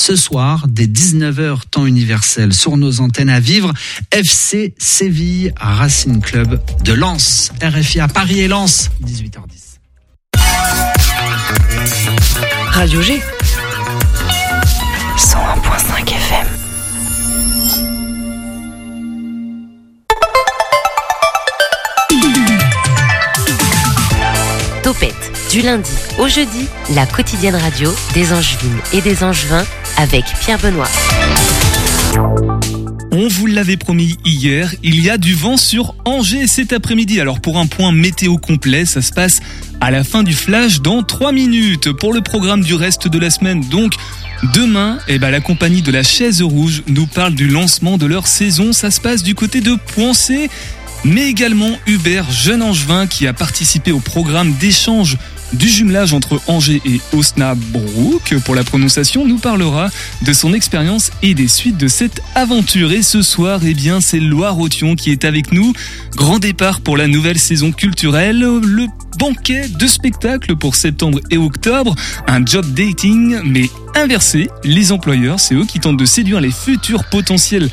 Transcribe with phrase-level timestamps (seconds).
[0.00, 3.72] ce soir dès 19h temps universel sur nos antennes à vivre.
[4.10, 7.52] FC Séville Racing Club de Lens.
[7.62, 9.78] RFI à Paris et Lens, 18h10.
[12.70, 13.20] Radio G.
[15.18, 16.59] 101.5 FM.
[25.50, 29.64] Du lundi au jeudi, la quotidienne radio des Angevines et des Angevins
[29.96, 30.88] avec Pierre Benoît.
[33.10, 37.20] On vous l'avait promis hier, il y a du vent sur Angers cet après-midi.
[37.20, 39.40] Alors pour un point météo complet, ça se passe
[39.80, 41.92] à la fin du flash dans 3 minutes.
[41.92, 43.94] Pour le programme du reste de la semaine, donc
[44.54, 48.28] demain, eh ben, la compagnie de la Chaise Rouge nous parle du lancement de leur
[48.28, 48.72] saison.
[48.72, 50.48] Ça se passe du côté de Poincé
[51.04, 55.16] mais également Hubert Jeune Angevin qui a participé au programme d'échange
[55.52, 59.88] du jumelage entre Angers et Osnabrück pour la prononciation nous parlera
[60.22, 62.92] de son expérience et des suites de cette aventure.
[62.92, 65.72] Et ce soir, eh bien, c'est Loire-Othion qui est avec nous.
[66.14, 68.38] Grand départ pour la nouvelle saison culturelle.
[68.38, 68.86] Le
[69.18, 71.94] banquet de spectacles pour septembre et octobre.
[72.26, 74.48] Un job dating, mais inversé.
[74.64, 77.68] Les employeurs, c'est eux qui tentent de séduire les futurs potentiels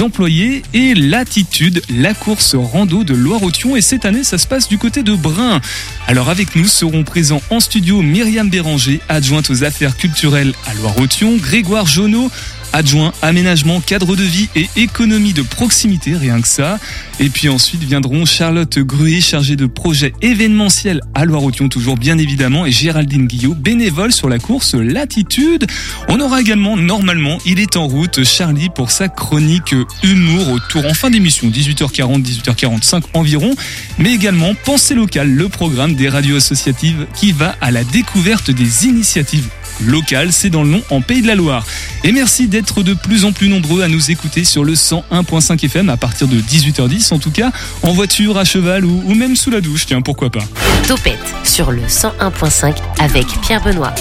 [0.00, 0.62] employés.
[0.74, 3.76] Et l'attitude, la course rando de Loire-Othion.
[3.76, 5.60] Et cette année, ça se passe du côté de Brun.
[6.06, 11.36] Alors avec nous seront présents en studio Myriam Béranger, adjointe aux affaires culturelles à Loire-Othion,
[11.36, 12.30] Grégoire Jonot,
[12.72, 16.78] adjoint aménagement, cadre de vie et économie de proximité, rien que ça.
[17.20, 22.66] Et puis ensuite viendront Charlotte Gruy, chargée de projet événementiel à Loire-Othion, toujours bien évidemment,
[22.66, 25.66] et Géraldine Guillot, bénévole sur la course Latitude.
[26.08, 30.94] On aura également, normalement, il est en route, Charlie pour sa chronique humour autour en
[30.94, 33.54] fin d'émission, 18h40, 18h45 environ,
[33.98, 38.86] mais également Pensée locale, le programme des radios associatives qui va à la découverte des
[38.86, 39.48] initiatives
[39.80, 41.66] local, c'est dans le nom en Pays de la Loire.
[42.04, 45.88] Et merci d'être de plus en plus nombreux à nous écouter sur le 101.5 FM
[45.88, 47.52] à partir de 18h10 en tout cas,
[47.82, 50.44] en voiture, à cheval ou, même sous la douche, tiens, pourquoi pas.
[50.86, 53.94] Topette sur le 101.5 avec Pierre Benoît.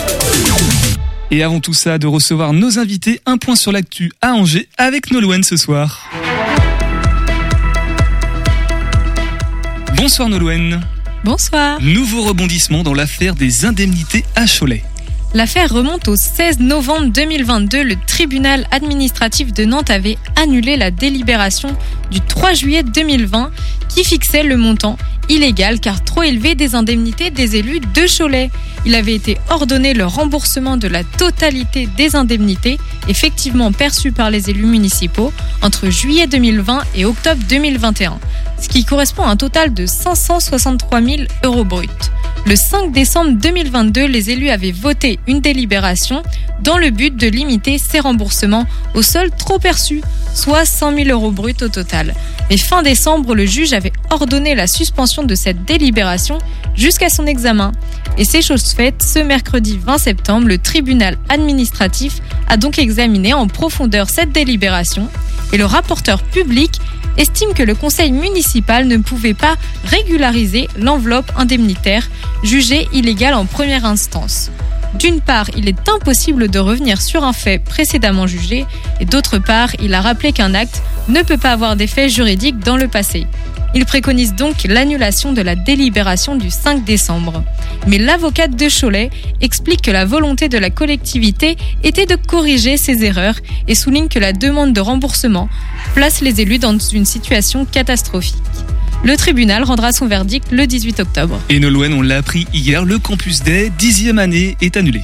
[1.32, 5.12] Et avant tout ça, de recevoir nos invités, un point sur l'actu à Angers avec
[5.12, 6.10] Nolwenn ce soir.
[9.96, 10.82] Bonsoir Nolwenn.
[11.24, 11.82] Bonsoir.
[11.82, 14.84] Nouveau rebondissement dans l'affaire des indemnités à Cholet.
[15.36, 17.84] L'affaire remonte au 16 novembre 2022.
[17.84, 21.76] Le tribunal administratif de Nantes avait annulé la délibération
[22.10, 23.52] du 3 juillet 2020
[23.90, 24.98] qui fixait le montant
[25.28, 28.50] illégal car trop élevé des indemnités des élus de Cholet.
[28.86, 32.78] Il avait été ordonné le remboursement de la totalité des indemnités
[33.10, 38.20] effectivement perçues par les élus municipaux entre juillet 2020 et octobre 2021,
[38.60, 41.88] ce qui correspond à un total de 563 000 euros bruts.
[42.46, 46.22] Le 5 décembre 2022, les élus avaient voté une délibération
[46.62, 50.02] dans le but de limiter ces remboursements au sol trop perçu,
[50.34, 52.14] soit 100 000 euros bruts au total.
[52.50, 56.38] Mais fin décembre, le juge avait ordonné la suspension de cette délibération
[56.76, 57.72] jusqu'à son examen.
[58.18, 63.48] Et c'est chose faite, ce mercredi 20 septembre, le tribunal administratif a donc examiné en
[63.48, 65.10] profondeur cette délibération
[65.54, 66.80] et le rapporteur public
[67.18, 72.10] estime que le conseil municipal ne pouvait pas régulariser l'enveloppe indemnitaire
[72.44, 74.52] jugée illégale en première instance.
[75.00, 78.66] D'une part, il est impossible de revenir sur un fait précédemment jugé,
[79.00, 82.78] et d'autre part, il a rappelé qu'un acte ne peut pas avoir d'effet juridique dans
[82.78, 83.28] le passé.
[83.78, 87.44] Il préconise donc l'annulation de la délibération du 5 décembre.
[87.88, 89.10] Mais l'avocate de Cholet
[89.42, 93.36] explique que la volonté de la collectivité était de corriger ces erreurs
[93.68, 95.50] et souligne que la demande de remboursement
[95.94, 98.36] place les élus dans une situation catastrophique.
[99.04, 101.38] Le tribunal rendra son verdict le 18 octobre.
[101.50, 105.02] Et Nolwenn, on l'a appris hier, le campus des 10e année est annulé.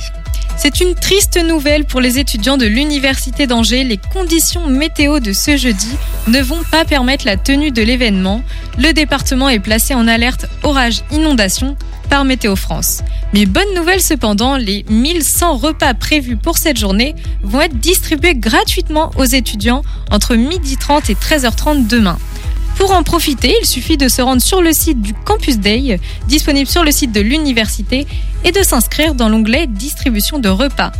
[0.63, 3.83] C'est une triste nouvelle pour les étudiants de l'Université d'Angers.
[3.83, 5.89] Les conditions météo de ce jeudi
[6.27, 8.43] ne vont pas permettre la tenue de l'événement.
[8.77, 11.75] Le département est placé en alerte orage-inondation
[12.11, 13.01] par Météo France.
[13.33, 19.09] Mais bonne nouvelle cependant, les 1100 repas prévus pour cette journée vont être distribués gratuitement
[19.17, 19.81] aux étudiants
[20.11, 22.19] entre 12h30 et 13h30 demain.
[22.81, 26.67] Pour en profiter, il suffit de se rendre sur le site du Campus Day, disponible
[26.67, 28.07] sur le site de l'université,
[28.43, 30.91] et de s'inscrire dans l'onglet Distribution de repas.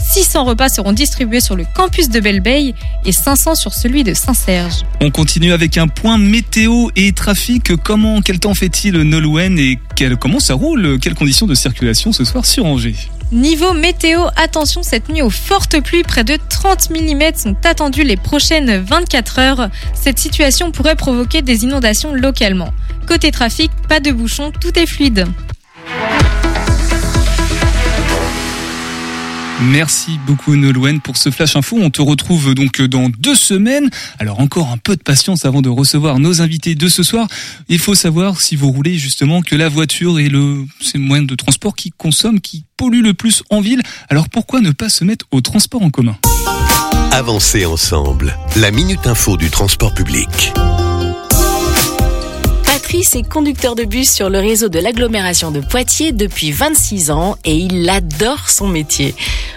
[0.00, 2.74] 600 repas seront distribués sur le campus de Belle-Bay
[3.04, 4.82] et 500 sur celui de Saint-Serge.
[5.00, 7.76] On continue avec un point météo et trafic.
[7.84, 9.78] Comment, quel temps fait-il Nolwenn et
[10.20, 10.98] comment ça roule?
[10.98, 12.96] Quelles conditions de circulation ce soir sur Angers?
[13.30, 18.16] Niveau météo, attention cette nuit aux fortes pluies, près de 30 mm sont attendues les
[18.16, 19.68] prochaines 24 heures.
[19.92, 22.72] Cette situation pourrait provoquer des inondations localement.
[23.06, 25.26] Côté trafic, pas de bouchons, tout est fluide.
[29.60, 31.78] Merci beaucoup Nolwenn pour ce flash info.
[31.80, 33.90] On te retrouve donc dans deux semaines.
[34.18, 37.26] Alors encore un peu de patience avant de recevoir nos invités de ce soir.
[37.68, 40.64] Il faut savoir si vous roulez justement que la voiture est le
[40.94, 43.82] le moyen de transport qui consomme, qui pollue le plus en ville.
[44.08, 46.16] Alors pourquoi ne pas se mettre au transport en commun?
[47.12, 48.36] Avancez ensemble.
[48.56, 50.52] La minute info du transport public.
[52.88, 57.36] Patrice est conducteur de bus sur le réseau de l'agglomération de Poitiers depuis 26 ans
[57.44, 59.14] et il adore son métier.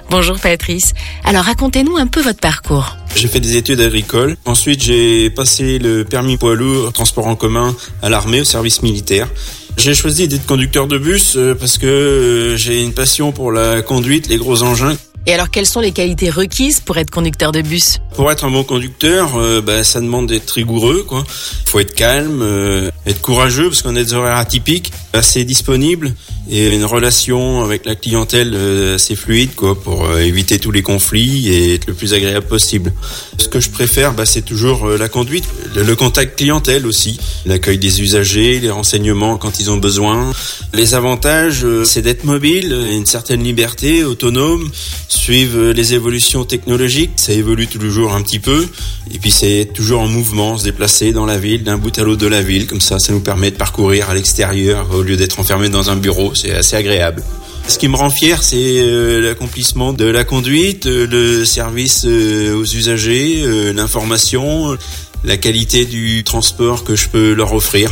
[0.09, 0.91] Bonjour Patrice.
[1.23, 2.97] Alors racontez-nous un peu votre parcours.
[3.15, 4.35] J'ai fait des études agricoles.
[4.43, 9.29] Ensuite, j'ai passé le permis poids lourd, transport en commun à l'armée, au service militaire.
[9.77, 13.81] J'ai choisi d'être conducteur de bus euh, parce que euh, j'ai une passion pour la
[13.81, 14.97] conduite, les gros engins.
[15.27, 17.99] Et alors quelles sont les qualités requises pour être conducteur de bus?
[18.15, 21.03] Pour être un bon conducteur, euh, bah, ça demande d'être rigoureux.
[21.07, 21.23] Quoi.
[21.65, 26.13] faut être calme, euh, être courageux parce qu'on a des horaires atypiques, assez disponible
[26.49, 30.81] et une relation avec la clientèle euh, assez fluide quoi, pour euh, éviter tous les
[30.81, 32.93] conflits et être le plus agréable possible.
[33.37, 37.77] Ce que je préfère, bah, c'est toujours euh, la conduite, le, contact clientèle aussi, l'accueil
[37.77, 40.31] des usagers, les renseignements quand ils ont besoin.
[40.73, 44.69] Les avantages, c'est d'être mobile, une certaine liberté, autonome,
[45.07, 48.65] suivre les évolutions technologiques, ça évolue tous les jours un petit peu,
[49.13, 52.21] et puis c'est toujours en mouvement, se déplacer dans la ville, d'un bout à l'autre
[52.21, 55.39] de la ville, comme ça, ça nous permet de parcourir à l'extérieur au lieu d'être
[55.39, 57.23] enfermé dans un bureau, c'est assez agréable.
[57.67, 62.55] Ce qui me rend fier, c'est euh, l'accomplissement de la conduite, euh, le service euh,
[62.55, 63.43] aux usagers,
[63.73, 64.77] l'information,
[65.23, 67.91] la qualité du transport que je peux leur offrir.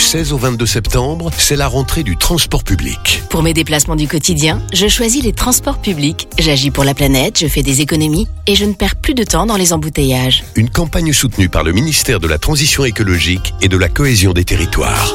[0.00, 3.22] Du 16 au 22 septembre, c'est la rentrée du transport public.
[3.28, 6.26] Pour mes déplacements du quotidien, je choisis les transports publics.
[6.38, 9.44] J'agis pour la planète, je fais des économies et je ne perds plus de temps
[9.44, 10.42] dans les embouteillages.
[10.56, 14.46] Une campagne soutenue par le ministère de la Transition écologique et de la cohésion des
[14.46, 15.14] territoires.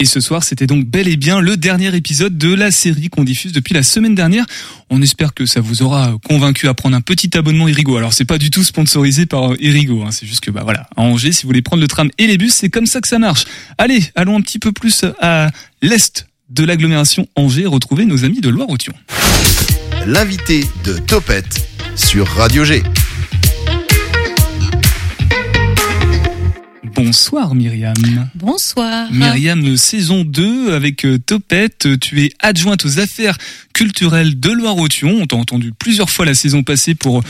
[0.00, 3.22] Et ce soir, c'était donc bel et bien le dernier épisode de la série qu'on
[3.22, 4.46] diffuse depuis la semaine dernière.
[4.88, 7.98] On espère que ça vous aura convaincu à prendre un petit abonnement Irigo.
[7.98, 10.10] Alors c'est pas du tout sponsorisé par euh, Irigo, hein.
[10.10, 12.38] c'est juste que bah voilà, à Angers, si vous voulez prendre le tram et les
[12.38, 13.44] bus, c'est comme ça que ça marche.
[13.76, 15.50] Allez, allons un petit peu plus à
[15.82, 18.94] l'est de l'agglomération Angers, retrouver nos amis de Loire-Othion.
[20.06, 22.82] L'invité de Topette sur Radio G.
[26.94, 27.94] Bonsoir Myriam.
[28.34, 29.10] Bonsoir.
[29.12, 33.38] Myriam, saison 2 avec euh, Topette, tu es adjointe aux affaires
[33.72, 35.18] culturelles de Loire-Othion.
[35.20, 37.22] On t'a entendu plusieurs fois la saison passée pour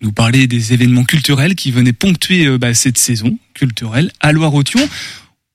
[0.00, 4.80] nous parler des événements culturels qui venaient ponctuer euh, bah, cette saison culturelle à Loire-Othion.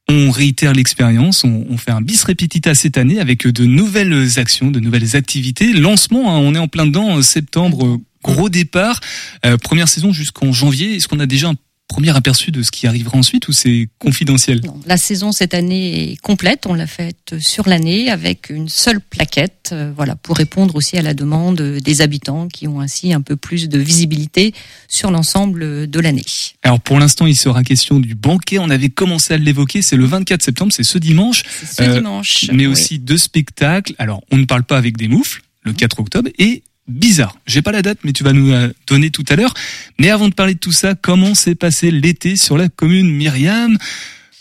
[0.10, 4.70] On réitère l'expérience, on, on fait un bis repetita cette année avec de nouvelles actions,
[4.70, 5.72] de nouvelles activités.
[5.72, 9.00] Lancement, hein, on est en plein dedans, euh, septembre, euh, gros départ.
[9.46, 10.96] Euh, première saison jusqu'en janvier.
[10.96, 11.56] Est-ce qu'on a déjà un
[11.88, 14.62] premier aperçu de ce qui arrivera ensuite ou c'est confidentiel?
[14.66, 16.66] Non, la saison cette année est complète.
[16.66, 21.02] On l'a faite sur l'année avec une seule plaquette, euh, voilà, pour répondre aussi à
[21.04, 24.54] la demande des habitants qui ont ainsi un peu plus de visibilité
[24.88, 26.26] sur l'ensemble de l'année.
[26.64, 28.58] Alors pour l'instant, il sera question du banquet.
[28.60, 29.82] On avait commencé à l'évoquer.
[29.82, 31.44] C'est le 24 septembre, c'est ce dimanche.
[31.64, 32.46] Ce Euh, dimanche.
[32.52, 32.72] Mais oui.
[32.72, 33.94] aussi deux spectacles.
[34.00, 37.38] Alors on ne parle pas avec des moufles, le 4 octobre, et bizarre.
[37.48, 39.54] J'ai pas la date, mais tu vas nous la donner tout à l'heure.
[40.00, 43.78] Mais avant de parler de tout ça, comment s'est passé l'été sur la commune Myriam?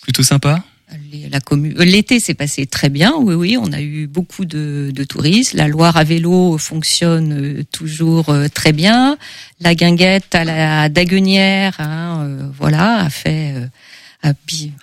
[0.03, 0.65] Plutôt sympa.
[0.93, 3.15] Euh, l'été s'est passé très bien.
[3.17, 5.55] Oui, oui, on a eu beaucoup de, touristes.
[5.55, 9.16] La Loire à vélo fonctionne euh, toujours euh, très bien.
[9.61, 13.55] La guinguette à la Daguenière, hein, voilà, a fait,
[14.23, 14.33] a,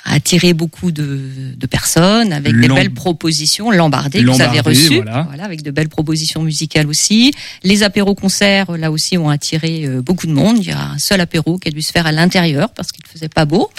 [0.03, 1.19] attiré beaucoup de,
[1.55, 3.71] de personnes avec des belles propositions.
[3.71, 5.27] Lambardé, que vous avez reçu, voilà.
[5.43, 7.33] avec de belles propositions musicales aussi.
[7.63, 10.57] Les apéros concerts, là aussi, ont attiré euh, beaucoup de monde.
[10.59, 13.03] Il y a un seul apéro qui a dû se faire à l'intérieur parce qu'il
[13.05, 13.69] ne faisait pas beau.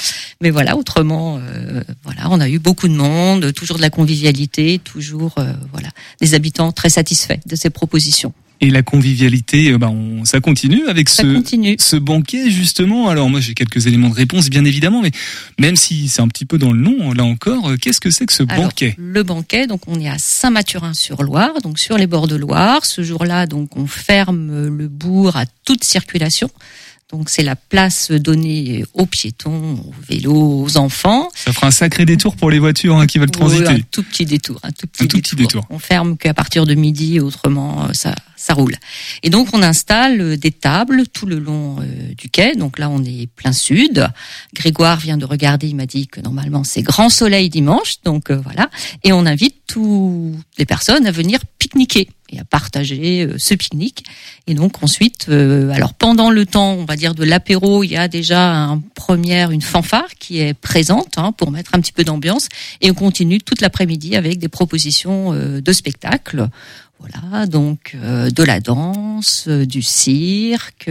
[0.40, 4.80] Mais voilà, autrement, euh, voilà, on a eu beaucoup de monde, toujours de la convivialité,
[4.82, 5.88] toujours, euh, voilà,
[6.20, 8.32] des habitants très satisfaits de ces propositions.
[8.62, 11.76] Et la convivialité, bah, on, ça continue avec Ça ce, continue.
[11.78, 13.08] ce banquet justement.
[13.08, 15.12] Alors moi j'ai quelques éléments de réponse bien évidemment, mais
[15.58, 18.26] même si c'est un petit peu dans le nom, là encore, euh, qu'est-ce que c'est
[18.26, 18.94] que ce Alors, banquet?
[18.98, 22.84] le banquet, donc on est à Saint-Mathurin-sur-Loire, donc sur les bords de Loire.
[22.84, 26.50] Ce jour-là, donc on ferme le bourg à toute circulation.
[27.12, 31.28] Donc c'est la place donnée aux piétons, aux vélos, aux enfants.
[31.34, 33.66] Ça fera un sacré détour pour les voitures hein, qui veulent transiter.
[33.66, 35.66] Oui, un tout petit détour, un tout petit, Un tout petit détour.
[35.70, 38.74] On ferme qu'à partir de midi, autrement euh, ça ça roule.
[39.22, 42.56] Et donc on installe euh, des tables tout le long euh, du quai.
[42.56, 44.08] Donc là on est plein sud.
[44.54, 48.40] Grégoire vient de regarder, il m'a dit que normalement c'est grand soleil dimanche, donc euh,
[48.42, 48.70] voilà.
[49.04, 54.04] Et on invite toutes les personnes à venir pique-niquer et à partager euh, ce pique-nique.
[54.46, 57.96] Et donc ensuite, euh, alors pendant le temps, on va dire de l'apéro, il y
[57.96, 62.04] a déjà un première une fanfare qui est présente hein, pour mettre un petit peu
[62.04, 62.48] d'ambiance,
[62.80, 66.48] et on continue toute l'après-midi avec des propositions euh, de spectacles.
[66.98, 70.90] Voilà, donc de la danse, du cirque.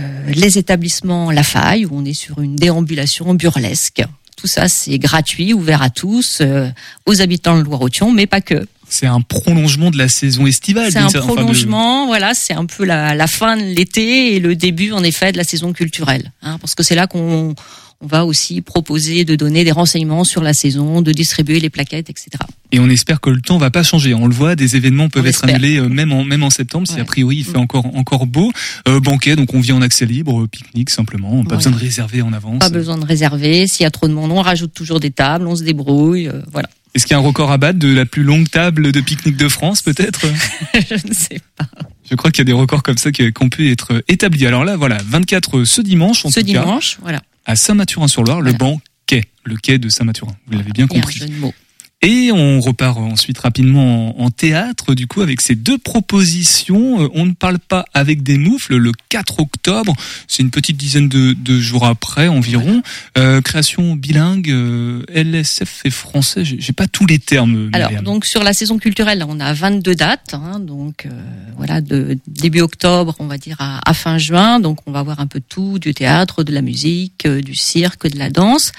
[0.00, 4.02] euh, les établissements La Faille, où on est sur une déambulation burlesque.
[4.36, 6.68] Tout ça, c'est gratuit, ouvert à tous, euh,
[7.06, 8.66] aux habitants de Loire-Othion, mais pas que.
[8.90, 10.90] C'est un prolongement de la saison estivale.
[10.92, 14.54] C'est un de- prolongement, voilà, c'est un peu la, la fin de l'été et le
[14.56, 16.32] début, en effet, de la saison culturelle.
[16.42, 17.54] Hein, parce que c'est là qu'on
[18.00, 22.08] on va aussi proposer de donner des renseignements sur la saison, de distribuer les plaquettes,
[22.08, 22.28] etc.
[22.70, 24.14] Et on espère que le temps va pas changer.
[24.14, 25.56] On le voit, des événements peuvent On être espère.
[25.56, 27.62] annulés euh, même en même en septembre si a priori il fait Mm.
[27.62, 28.52] encore encore beau.
[28.86, 31.30] Euh, banquet, donc on vient en accès libre, euh, pique-nique simplement.
[31.42, 31.56] Pas Voilà.
[31.56, 32.60] besoin de réserver en avance.
[32.60, 33.66] Pas besoin de réserver.
[33.66, 36.40] S'il y a trop de monde, on rajoute toujours des tables, on se débrouille, euh,
[36.52, 36.68] voilà.
[36.94, 39.36] Est-ce qu'il y a un record à battre de la plus longue table de pique-nique
[39.36, 40.26] de France peut-être?
[40.74, 41.66] Je ne sais pas.
[42.10, 44.46] Je crois qu'il y a des records comme ça qui qu'on peut être établis.
[44.46, 47.20] Alors là, voilà, 24 ce dimanche en Ce tout cas dimanche, voilà.
[47.44, 48.58] à Saint-Mathurin-sur-Loire, le Voilà.
[48.58, 50.32] banquet, le quai de Saint-Mathurin.
[50.46, 51.18] Vous l'avez bien compris.
[51.18, 51.54] jeu de mots.
[52.00, 57.02] Et on repart ensuite rapidement en, en théâtre, du coup, avec ces deux propositions.
[57.02, 59.94] Euh, On ne parle pas avec des moufles, le 4 octobre,
[60.28, 62.82] c'est une petite dizaine de, de jours après environ.
[63.16, 67.70] Euh, création bilingue, euh, LSF et français, j'ai pas tous les termes.
[67.72, 68.04] Alors, Myriam.
[68.04, 71.10] donc sur la saison culturelle, on a 22 dates, hein, donc euh,
[71.56, 74.60] voilà, de début octobre, on va dire à, à fin juin.
[74.60, 78.06] Donc, on va voir un peu tout, du théâtre, de la musique, euh, du cirque,
[78.06, 78.70] de la danse.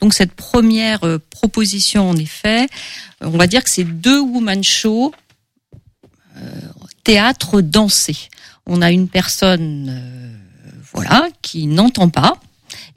[0.00, 2.67] Donc, cette première euh, proposition, en effet,
[3.22, 5.12] euh, on va dire que c'est deux woman shows
[6.36, 6.60] euh,
[7.04, 8.16] théâtre dansé.
[8.66, 10.32] On a une personne, euh,
[10.92, 12.40] voilà, qui n'entend pas.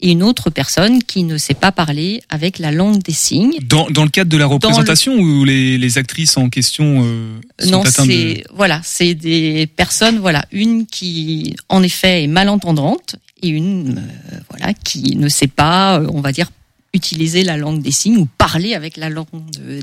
[0.01, 3.57] Et une autre personne qui ne sait pas parler avec la langue des signes.
[3.61, 7.69] Dans, dans le cadre de la représentation où les, les actrices en question euh, sont
[7.69, 8.11] Non, atteintes de...
[8.11, 14.39] c'est voilà, c'est des personnes voilà, une qui en effet est malentendante et une euh,
[14.49, 16.49] voilà qui ne sait pas, euh, on va dire
[16.93, 19.27] utiliser la langue des signes ou parler avec la langue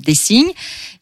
[0.03, 0.51] des signes.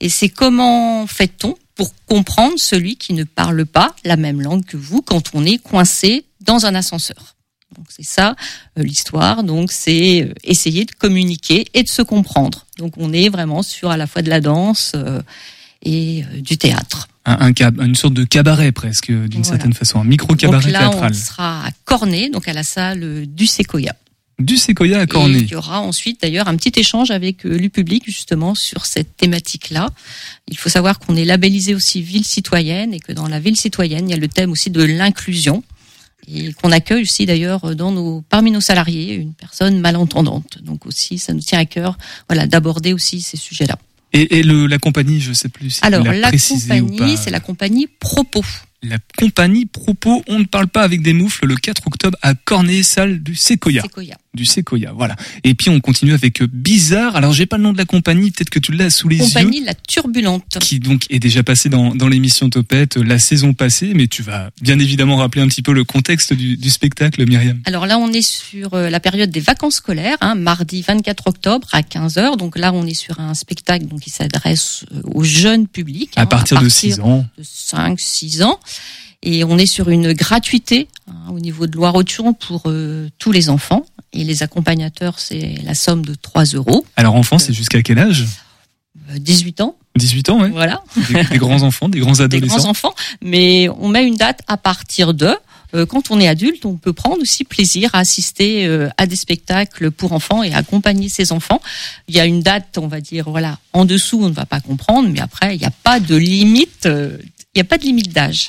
[0.01, 4.77] Et c'est comment fait-on pour comprendre celui qui ne parle pas la même langue que
[4.77, 7.35] vous quand on est coincé dans un ascenseur?
[7.77, 8.37] Donc c'est ça
[8.79, 9.43] euh, l'histoire.
[9.43, 12.67] Donc c'est euh, essayer de communiquer et de se comprendre.
[12.79, 15.21] Donc on est vraiment sur à la fois de la danse euh,
[15.83, 17.09] et du théâtre.
[17.25, 19.45] un, un cab- une sorte de cabaret presque, d'une Voilà.
[19.45, 21.13] certaine façon, un micro-cabaret donc là théâtral.
[21.13, 23.95] on sera à Cornet, donc à la salle du Séquoia.
[24.39, 25.39] Du séquoia à Et Cornet.
[25.39, 29.17] il y aura ensuite d'ailleurs un petit échange avec euh, le public justement sur cette
[29.17, 29.91] thématique-là.
[30.49, 34.09] Il faut savoir qu'on est labellisé aussi ville citoyenne et que dans la ville citoyenne,
[34.09, 35.65] il y a le thème aussi de l'inclusion
[36.29, 40.59] et qu'on accueille aussi d'ailleurs dans nos parmi nos salariés une personne malentendante.
[40.63, 41.97] Donc aussi ça nous tient à cœur
[42.29, 43.79] voilà d'aborder aussi ces sujets-là.
[44.13, 47.41] Et, et le, la compagnie, je sais plus si Alors tu la compagnie, c'est la
[47.41, 48.45] compagnie Propos.
[48.83, 52.83] La compagnie Propos, on ne parle pas avec des moufles, le 4 octobre à Cornet,
[52.83, 53.83] salle du Séquoia.
[53.83, 54.17] Séquoia.
[54.37, 55.17] Du Séquoia, voilà.
[55.45, 57.17] Et puis on continue avec euh, Bizarre.
[57.17, 59.61] Alors j'ai pas le nom de la compagnie, peut-être que tu l'as sous les Compagnie
[59.61, 59.65] yeux.
[59.65, 60.59] La Turbulente.
[60.61, 64.23] Qui donc est déjà passé dans, dans l'émission Topette euh, la saison passée, mais tu
[64.23, 67.61] vas bien évidemment rappeler un petit peu le contexte du, du spectacle, Myriam.
[67.65, 71.67] Alors là, on est sur euh, la période des vacances scolaires, hein, mardi 24 octobre
[71.73, 72.37] à 15h.
[72.37, 76.11] Donc là, on est sur un spectacle donc, qui s'adresse au jeune public.
[76.17, 77.25] À hein, partir de 6 ans.
[77.39, 78.61] de 5, 6 ans.
[79.23, 83.49] Et on est sur une gratuité hein, au niveau de Loire-Othion pour euh, tous les
[83.49, 83.85] enfants.
[84.19, 86.85] Et les accompagnateurs, c'est la somme de 3 euros.
[86.97, 88.25] Alors enfant, c'est jusqu'à quel âge?
[89.11, 90.51] Euh, 18 ans, 18 ans, ouais.
[90.51, 90.83] voilà.
[91.11, 92.57] Des, des grands enfants, des grands des adolescents.
[92.57, 95.35] grands enfants, mais on met une date à partir de.
[95.75, 99.17] euh, Quand on est adulte, on peut prendre aussi plaisir à assister euh, à des
[99.17, 101.61] spectacles pour enfants et accompagner ses enfants.
[102.09, 104.61] Il y a une date, on va dire, voilà, en dessous, on ne va pas
[104.61, 107.19] comprendre, mais après, il n'y a pas de limite, euh,
[107.55, 108.49] il n'y a pas de limite d'âge.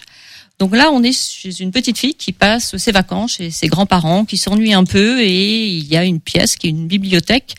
[0.60, 4.26] Donc là, on est chez une petite fille qui passe ses vacances chez ses grands-parents,
[4.26, 7.54] qui s'ennuie un peu, et il y a une pièce qui est une bibliothèque.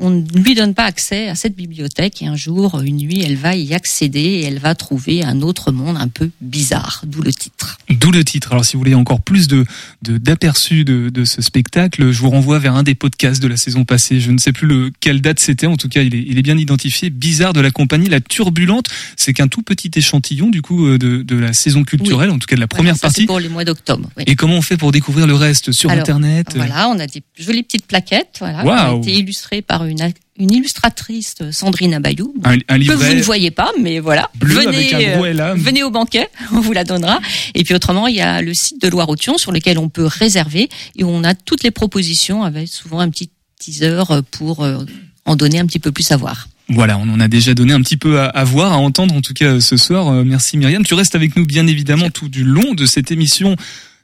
[0.00, 3.36] On ne lui donne pas accès à cette bibliothèque et un jour, une nuit, elle
[3.36, 7.32] va y accéder et elle va trouver un autre monde un peu bizarre, d'où le
[7.32, 7.78] titre.
[7.88, 8.50] D'où le titre.
[8.50, 9.64] Alors, si vous voulez encore plus de
[10.02, 13.84] d'aperçus de, de, ce spectacle, je vous renvoie vers un des podcasts de la saison
[13.84, 14.18] passée.
[14.18, 15.68] Je ne sais plus le, quelle date c'était.
[15.68, 17.08] En tout cas, il est, il est bien identifié.
[17.10, 18.86] Bizarre de la compagnie La Turbulente.
[19.16, 22.46] C'est qu'un tout petit échantillon du coup euh, de, de la saison culturelle, en tout
[22.46, 23.26] cas de la première ça, partie.
[23.26, 24.10] pour les mois d'octobre.
[24.16, 24.24] oui.
[24.26, 26.48] Et comment on fait pour découvrir le reste sur Alors, Internet?
[26.56, 30.52] Voilà, on a des jolies petites plaquettes, voilà, qui ont été illustrées par une, une
[30.52, 34.30] illustratrice, Sandrine Abayou, Un, un que vous ne voyez pas, mais voilà.
[34.34, 37.20] bleu venez, euh, venez au banquet, on vous la donnera.
[37.54, 40.68] Et puis autrement, il y a le site de Loire-Othion sur lequel on peut réserver
[40.96, 44.84] et on a toutes les propositions avec souvent un petit teaser pour euh,
[45.24, 46.48] en donner un petit peu plus à voir.
[46.68, 49.20] Voilà, on en a déjà donné un petit peu à, à voir, à entendre en
[49.20, 50.08] tout cas ce soir.
[50.08, 50.82] Euh, merci Myriam.
[50.84, 53.54] Tu restes avec nous bien évidemment tout du long de cette émission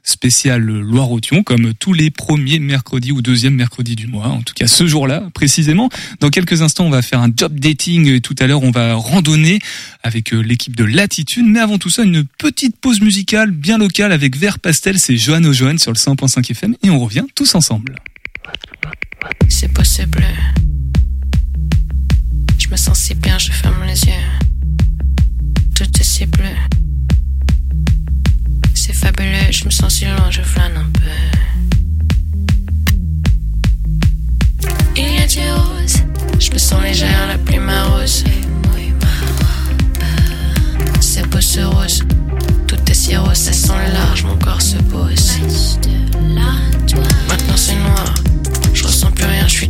[0.03, 4.67] spéciale Loire-Othion, comme tous les premiers mercredis ou deuxième mercredis du mois, en tout cas
[4.67, 5.89] ce jour-là précisément.
[6.19, 8.95] Dans quelques instants, on va faire un job dating et tout à l'heure, on va
[8.95, 9.59] randonner
[10.03, 11.45] avec euh, l'équipe de Latitude.
[11.45, 15.43] Mais avant tout ça, une petite pause musicale bien locale avec Vert Pastel, c'est Johan
[15.43, 17.95] O'Johan sur le 100.5 FM et on revient tous ensemble.
[19.49, 20.25] C'est possible.
[22.57, 24.13] Je me sens si bien, je ferme les yeux.
[25.75, 26.45] Tout est si bleu.
[29.51, 31.01] Je me sens si loin, je flâne un peu.
[34.97, 35.97] Il y a du rose,
[36.39, 38.23] je me sens légère, la plume rose.
[40.99, 42.03] C'est beau ce rose,
[42.67, 45.37] tout est si rose, ça sent large, mon corps se pose.
[47.27, 48.15] Maintenant c'est noir,
[48.73, 49.60] je ressens plus rien, je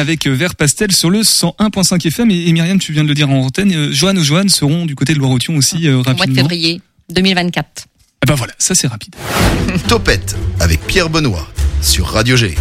[0.00, 3.14] avec euh, Vert Pastel sur le 101.5 FM et, et Myriam, tu viens de le
[3.14, 6.02] dire en antenne, euh, Johan O'Johan seront du côté de Loire-Othion aussi euh, Au mois
[6.14, 6.42] de rapidement.
[6.42, 6.80] février
[7.10, 7.86] 2024.
[8.22, 9.14] Ah bah voilà, ça c'est rapide.
[9.88, 11.46] Topette avec Pierre Benoît
[11.82, 12.54] sur Radio G.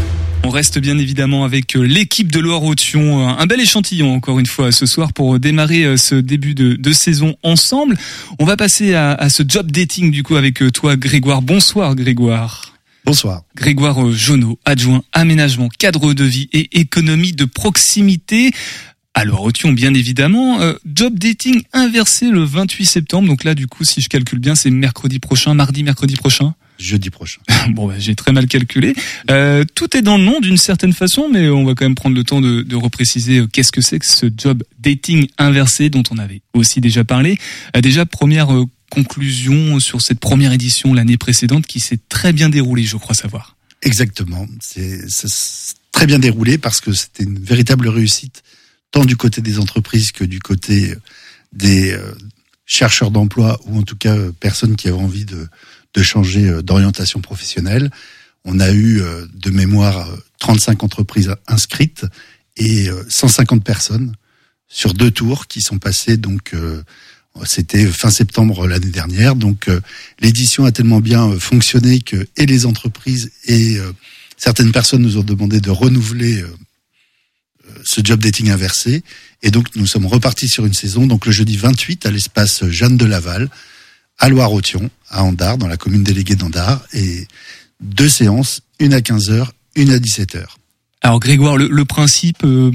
[0.43, 3.27] On reste bien évidemment avec euh, l'équipe de Loire-Othion.
[3.27, 7.35] Un bel échantillon encore une fois ce soir pour démarrer ce début de, de saison
[7.43, 7.97] ensemble.
[8.39, 11.41] On va passer à, à ce job dating du coup avec toi Grégoire.
[11.41, 12.73] Bonsoir Grégoire.
[13.09, 13.41] Bonsoir.
[13.55, 18.51] Grégoire Jonot, adjoint aménagement, cadre de vie et économie de proximité.
[19.15, 20.61] À Loire-Othion, bien évidemment.
[20.61, 23.27] Euh, job dating inversé le 28 septembre.
[23.27, 26.53] Donc là, du coup, si je calcule bien, c'est mercredi prochain, mardi, mercredi prochain.
[26.77, 27.41] Jeudi prochain.
[27.71, 28.93] bon, bah, j'ai très mal calculé.
[29.31, 32.15] Euh, tout est dans le nom d'une certaine façon, mais on va quand même prendre
[32.15, 36.03] le temps de, de repréciser euh, qu'est-ce que c'est que ce job dating inversé dont
[36.11, 37.39] on avait aussi déjà parlé.
[37.75, 38.49] Euh, déjà, première
[38.89, 43.55] conclusion sur cette première édition l'année précédente qui s'est très bien déroulée, je crois savoir.
[43.81, 44.47] Exactement.
[44.59, 45.05] C'est
[45.91, 48.43] très bien déroulé parce que c'était une véritable réussite,
[48.91, 50.95] tant du côté des entreprises que du côté
[51.53, 52.13] des euh,
[52.65, 55.47] chercheurs d'emploi ou en tout cas euh, personnes qui avaient envie de,
[55.93, 57.89] de changer euh, d'orientation professionnelle.
[58.45, 62.05] On a eu euh, de mémoire euh, 35 entreprises inscrites
[62.57, 64.13] et euh, 150 personnes
[64.67, 66.83] sur deux tours qui sont passées donc euh,
[67.45, 69.35] c'était fin septembre l'année dernière.
[69.35, 69.81] Donc euh,
[70.19, 73.91] l'édition a tellement bien euh, fonctionné que et les entreprises et euh,
[74.37, 76.43] certaines personnes nous ont demandé de renouveler
[77.83, 79.03] ce job dating inversé.
[79.41, 81.07] Et donc nous sommes repartis sur une saison.
[81.07, 83.49] Donc le jeudi 28 à l'espace Jeanne de Laval,
[84.17, 86.81] à Loire-Othion, à Andard, dans la commune déléguée d'Andard.
[86.93, 87.27] Et
[87.81, 90.45] deux séances, une à 15h, une à 17h.
[91.01, 92.71] Alors Grégoire, le, le principe, euh,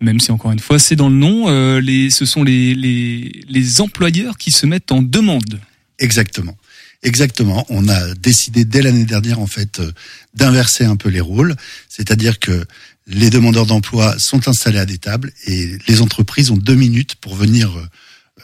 [0.00, 4.50] même si encore une fois c'est dans le nom, euh, ce sont les, employeurs qui
[4.50, 5.60] se mettent en demande.
[5.98, 6.56] Exactement.
[7.02, 7.64] Exactement.
[7.70, 9.90] On a décidé dès l'année dernière, en fait, euh,
[10.34, 11.56] d'inverser un peu les rôles.
[11.88, 12.66] C'est-à-dire que
[13.06, 17.34] les demandeurs d'emploi sont installés à des tables et les entreprises ont deux minutes pour
[17.34, 17.70] venir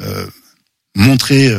[0.00, 0.26] euh,
[0.94, 1.54] montrer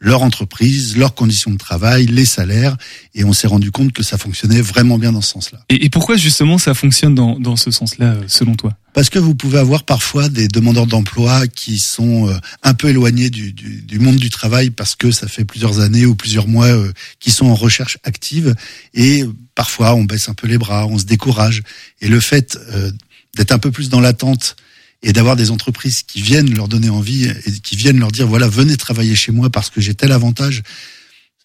[0.00, 2.76] leur entreprise, leurs conditions de travail, les salaires.
[3.14, 5.60] Et on s'est rendu compte que ça fonctionnait vraiment bien dans ce sens-là.
[5.68, 8.74] Et, et pourquoi justement ça fonctionne dans, dans ce sens-là, euh, selon toi?
[8.94, 13.30] Parce que vous pouvez avoir parfois des demandeurs d'emploi qui sont euh, un peu éloignés
[13.30, 16.66] du, du, du monde du travail parce que ça fait plusieurs années ou plusieurs mois
[16.66, 18.54] euh, qu'ils sont en recherche active
[18.94, 21.62] et parfois on baisse un peu les bras, on se décourage.
[22.00, 22.90] Et le fait euh,
[23.36, 24.56] d'être un peu plus dans l'attente
[25.02, 28.48] et d'avoir des entreprises qui viennent leur donner envie et qui viennent leur dire voilà
[28.48, 30.62] venez travailler chez moi parce que j'ai tel avantage.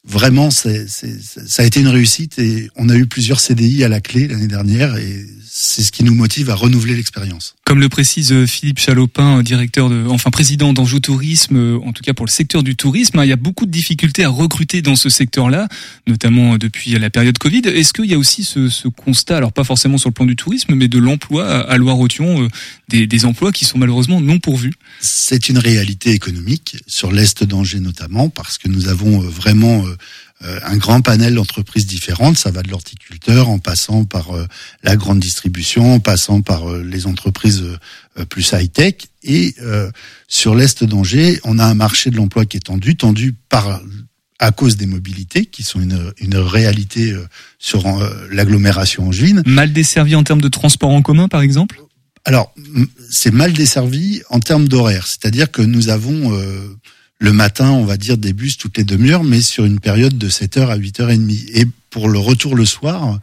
[0.07, 0.69] Vraiment, ça
[1.57, 4.97] a été une réussite et on a eu plusieurs CDI à la clé l'année dernière
[4.97, 5.25] et
[5.57, 7.55] c'est ce qui nous motive à renouveler l'expérience.
[7.63, 11.93] Comme le précise euh, Philippe Chalopin, euh, directeur de, enfin président d'Anjou Tourisme, euh, en
[11.93, 14.29] tout cas pour le secteur du tourisme, hein, il y a beaucoup de difficultés à
[14.29, 15.69] recruter dans ce secteur-là,
[16.07, 17.61] notamment depuis la période Covid.
[17.67, 20.35] Est-ce qu'il y a aussi ce, ce constat, alors pas forcément sur le plan du
[20.35, 22.49] tourisme, mais de l'emploi à, Loire-Othion,
[22.89, 24.73] des, des emplois qui sont malheureusement non pourvus?
[24.99, 29.85] C'est une réalité économique sur l'est d'Angers notamment parce que nous avons vraiment
[30.41, 32.37] un grand panel d'entreprises différentes.
[32.37, 34.45] Ça va de l'horticulteur en passant par euh,
[34.83, 37.63] la grande distribution, en passant par euh, les entreprises
[38.29, 38.95] plus high-tech.
[39.23, 39.55] Et
[40.27, 43.81] sur l'Est d'Angers, on a un marché de l'emploi qui est tendu, tendu par
[44.39, 47.13] à cause des mobilités, qui sont une, une réalité
[47.57, 47.83] sur
[48.29, 49.41] l'agglomération angevine.
[49.45, 51.81] Mal desservi en termes de transport en commun, par exemple?
[52.23, 52.53] Alors,
[53.09, 55.07] c'est mal desservi en termes d'horaire.
[55.07, 56.31] C'est-à-dire que nous avons
[57.19, 60.29] le matin, on va dire des bus toutes les demi-heures, mais sur une période de
[60.29, 61.49] 7h à 8h30.
[61.53, 63.19] Et pour le retour le soir,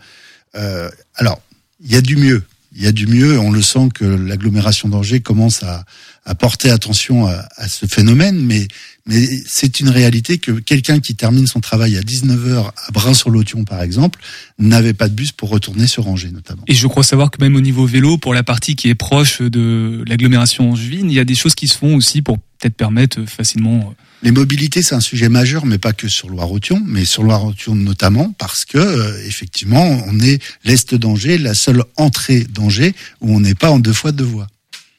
[0.54, 1.40] euh, alors,
[1.80, 2.42] il y a du mieux.
[2.74, 3.38] Il y a du mieux.
[3.38, 5.84] On le sent que l'agglomération d'Angers commence à,
[6.24, 8.68] à, porter attention à, à ce phénomène, mais,
[9.06, 13.82] mais c'est une réalité que quelqu'un qui termine son travail à 19h à Brin-sur-Lotion, par
[13.82, 14.20] exemple,
[14.58, 16.62] n'avait pas de bus pour retourner sur Angers, notamment.
[16.68, 19.42] Et je crois savoir que même au niveau vélo, pour la partie qui est proche
[19.42, 23.24] de l'agglomération angevine, il y a des choses qui se font aussi pour peut-être permettre
[23.28, 23.78] facilement.
[23.78, 27.74] Euh, Les mobilités, c'est un sujet majeur, mais pas que sur Loire-Othion, mais sur Loire-Othion
[27.74, 33.40] notamment, parce que euh, effectivement, on est l'est d'Angers, la seule entrée d'Angers où on
[33.40, 34.46] n'est pas en deux fois deux voies.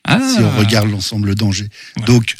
[0.05, 0.19] Ah.
[0.19, 1.69] Si on regarde l'ensemble d'Angers.
[2.05, 2.35] Donc,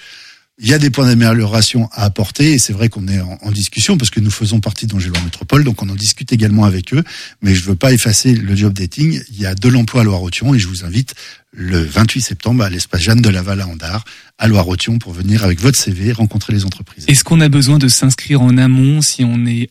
[0.59, 3.97] il y a des points d'amélioration à apporter et c'est vrai qu'on est en, discussion
[3.97, 7.03] parce que nous faisons partie d'Angers-Loire Métropole, donc on en discute également avec eux.
[7.41, 9.19] Mais je veux pas effacer le job dating.
[9.31, 11.15] Il y a de l'emploi à Loire-Othion et je vous invite
[11.51, 14.05] le 28 septembre à l'espace Jeanne de Laval à Andard,
[14.37, 17.05] à Loire-Othion, pour venir avec votre CV rencontrer les entreprises.
[17.07, 19.69] Est-ce qu'on a besoin de s'inscrire en amont si on est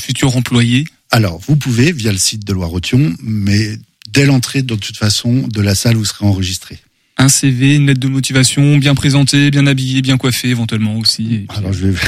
[0.00, 0.86] futur employé?
[1.10, 3.78] Alors, vous pouvez via le site de Loire-Othion, mais
[4.10, 6.78] dès l'entrée, de toute façon, de la salle, vous serez enregistré
[7.18, 11.46] un CV, une lettre de motivation, bien présenté, bien habillé, bien coiffé éventuellement aussi.
[11.48, 11.98] Alors je vais,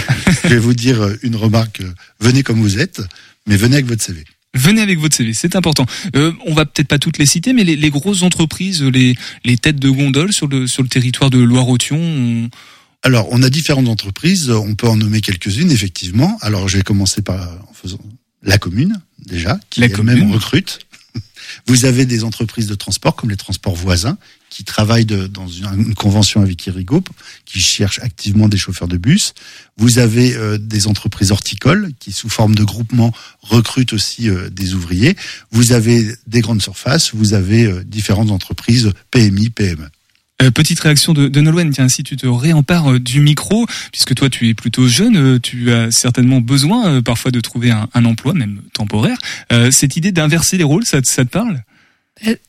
[0.44, 1.82] je vais vous dire une remarque,
[2.20, 3.02] venez comme vous êtes,
[3.46, 4.24] mais venez avec votre CV.
[4.54, 5.86] Venez avec votre CV, c'est important.
[6.16, 9.56] Euh, on va peut-être pas toutes les citer, mais les, les, grosses entreprises, les, les
[9.56, 12.50] têtes de gondole sur le, sur le territoire de Loire-Othion.
[13.02, 16.36] Alors, on a différentes entreprises, on peut en nommer quelques-unes, effectivement.
[16.40, 18.00] Alors, je vais commencer par en faisant
[18.42, 20.80] la commune, déjà, qui elle-même recrute.
[21.66, 24.18] Vous avez des entreprises de transport comme les transports voisins
[24.50, 27.02] qui travaillent de, dans une, convention avec Irigo,
[27.46, 29.32] qui cherchent activement des chauffeurs de bus.
[29.78, 34.74] Vous avez euh, des entreprises horticoles qui, sous forme de groupement, recrutent aussi euh, des
[34.74, 35.16] ouvriers.
[35.52, 37.14] Vous avez des grandes surfaces.
[37.14, 39.88] Vous avez euh, différentes entreprises PMI, PME.
[40.52, 44.48] petite réaction de, de Nolwenn, tiens, si tu te réempares du micro, puisque toi tu
[44.48, 49.18] es plutôt jeune, tu as certainement besoin parfois de trouver un, un emploi, même temporaire.
[49.70, 51.62] cette idée d'inverser les rôles, ça, ça te parle?
[51.62, 51.69] euh,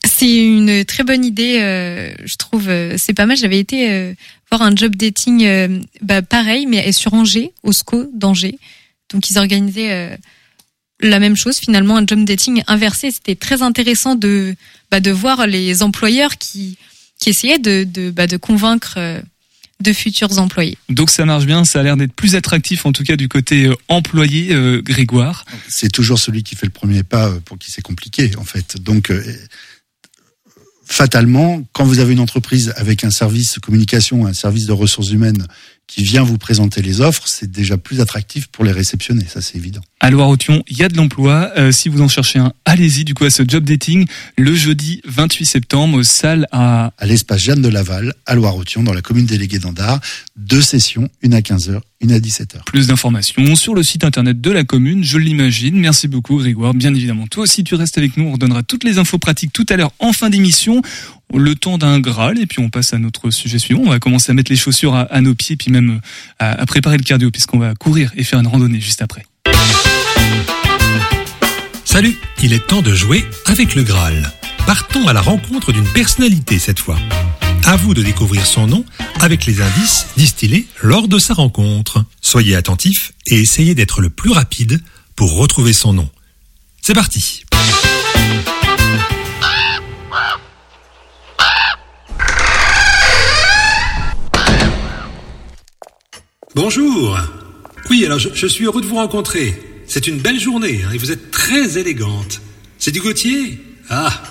[0.04, 2.68] c'est une très bonne idée, euh, je trouve.
[2.68, 3.36] Euh, c'est pas mal.
[3.36, 4.14] J'avais été
[4.50, 8.58] voir un job dating, bah, pareil, mais sur Angers, au SCO d'Angers.
[9.10, 10.18] Donc ils organisaient
[11.00, 13.10] la même chose finalement, un job dating inversé.
[13.10, 14.54] C'était très intéressant de
[14.90, 16.76] bah, de voir les employeurs qui
[17.18, 18.98] qui essayaient de de, bah, de convaincre
[19.82, 20.78] de futurs employés.
[20.88, 23.70] Donc ça marche bien, ça a l'air d'être plus attractif en tout cas du côté
[23.88, 25.44] employé, Grégoire.
[25.68, 28.76] C'est toujours celui qui fait le premier pas pour qui c'est compliqué en fait.
[28.80, 29.12] Donc
[30.92, 35.46] fatalement, quand vous avez une entreprise avec un service communication, un service de ressources humaines
[35.86, 39.56] qui vient vous présenter les offres, c'est déjà plus attractif pour les réceptionner, ça c'est
[39.56, 39.80] évident.
[40.04, 41.52] À Loire-Othion, il y a de l'emploi.
[41.56, 44.04] Euh, si vous en cherchez un, allez-y du coup à ce job dating
[44.36, 46.92] le jeudi 28 septembre, salle à...
[46.98, 50.00] À l'espace Jeanne de Laval, à Loire-Othion, dans la commune déléguée d'Andard.
[50.34, 52.64] Deux sessions, une à 15h, une à 17h.
[52.66, 55.78] Plus d'informations sur le site internet de la commune, je l'imagine.
[55.78, 57.28] Merci beaucoup Grégoire, bien évidemment.
[57.28, 59.92] Toi aussi tu restes avec nous, on redonnera toutes les infos pratiques tout à l'heure
[60.00, 60.82] en fin d'émission
[61.32, 63.82] le temps d'un Graal et puis on passe à notre sujet suivant.
[63.84, 66.00] On va commencer à mettre les chaussures à, nos pieds puis même
[66.40, 69.24] à, à préparer le cardio puisqu'on va courir et faire une randonnée juste après.
[71.92, 74.32] Salut, il est temps de jouer avec le Graal.
[74.64, 76.96] Partons à la rencontre d'une personnalité cette fois.
[77.66, 78.86] À vous de découvrir son nom
[79.20, 82.02] avec les indices distillés lors de sa rencontre.
[82.22, 84.80] Soyez attentifs et essayez d'être le plus rapide
[85.16, 86.08] pour retrouver son nom.
[86.80, 87.44] C'est parti
[96.54, 97.18] Bonjour.
[97.90, 99.71] Oui, alors je, suis heureux de vous rencontrer.
[99.94, 102.40] C'est une belle journée hein, et vous êtes très élégante.
[102.78, 103.58] C'est du Gauthier
[103.90, 104.22] Ah,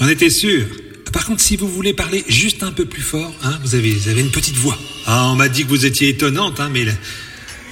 [0.00, 0.64] j'en étais sûr.
[1.12, 4.08] Par contre, si vous voulez parler juste un peu plus fort, hein, vous, avez, vous
[4.08, 4.78] avez une petite voix.
[5.04, 6.86] Ah, on m'a dit que vous étiez étonnante, hein, mais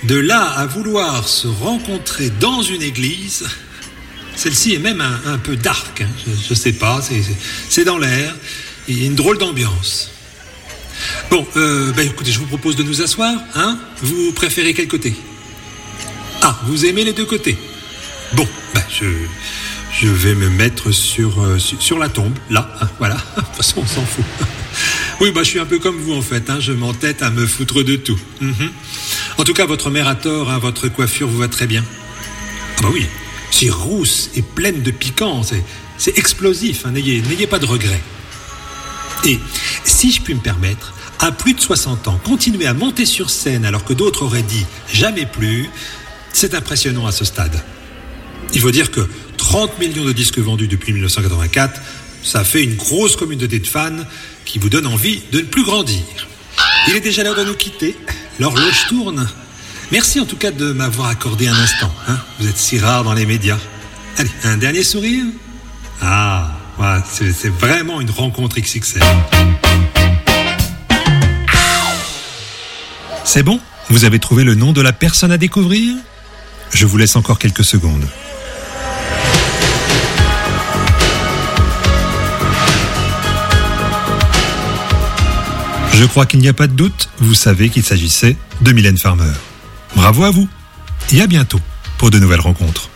[0.02, 3.46] de là à vouloir se rencontrer dans une église,
[4.36, 6.02] celle-ci est même un, peu dark.
[6.02, 6.08] Hein.
[6.26, 7.00] je, ne sais pas,
[7.70, 8.36] c'est dans l'air.
[8.88, 10.10] Il y a une drôle d'ambiance.
[11.30, 13.34] Bon, euh, bah écoutez, je vous propose de nous asseoir.
[13.54, 15.14] Hein vous préférez quel côté?
[16.42, 17.56] Ah, vous aimez les deux côtés
[18.34, 21.58] Bon, bah je, vais me mettre sur, euh,
[22.00, 23.14] la tombe, là, hein, voilà.
[23.36, 24.24] De toute façon, on s'en fout.
[25.20, 26.50] oui, bah je suis un peu comme vous en fait.
[26.50, 28.18] Hein, je m'entête à me foutre de tout.
[28.40, 28.70] Mhm.
[29.38, 30.50] En tout cas, votre mère a tort.
[30.50, 31.84] Hein, votre coiffure vous va très bien.
[32.78, 33.06] Ah bah oui,
[33.52, 38.02] c'est rousse et pleine de piquant, c'est, explosif, hein, n'ayez, n'ayez pas de regrets.
[39.24, 39.38] Et
[39.84, 43.64] si je puis me permettre, à plus de 60 ans, continuer à monter sur scène
[43.64, 45.70] alors que d'autres auraient dit jamais plus,
[46.32, 47.62] c'est impressionnant à ce stade.
[48.54, 51.80] Il faut dire que 30 millions de disques vendus depuis 1984,
[52.22, 53.90] ça fait une grosse communauté de fans
[54.44, 56.02] qui vous donne envie de ne plus grandir.
[56.88, 57.96] Il est déjà l'heure de nous quitter.
[58.38, 59.28] L'horloge tourne.
[59.90, 61.92] Merci en tout cas de m'avoir accordé un instant.
[62.08, 62.18] hein.
[62.38, 63.58] Vous êtes si rare dans les médias.
[64.18, 65.24] Allez, un dernier sourire
[66.00, 66.52] Ah,
[67.10, 69.02] c'est vraiment une rencontre XXL.
[73.24, 73.60] C'est bon?
[73.88, 75.94] Vous avez trouvé le nom de la personne à découvrir?
[76.72, 78.06] Je vous laisse encore quelques secondes.
[85.92, 89.32] Je crois qu'il n'y a pas de doute, vous savez qu'il s'agissait de Mylène Farmer.
[89.94, 90.48] Bravo à vous
[91.12, 91.60] et à bientôt
[91.98, 92.91] pour de nouvelles rencontres.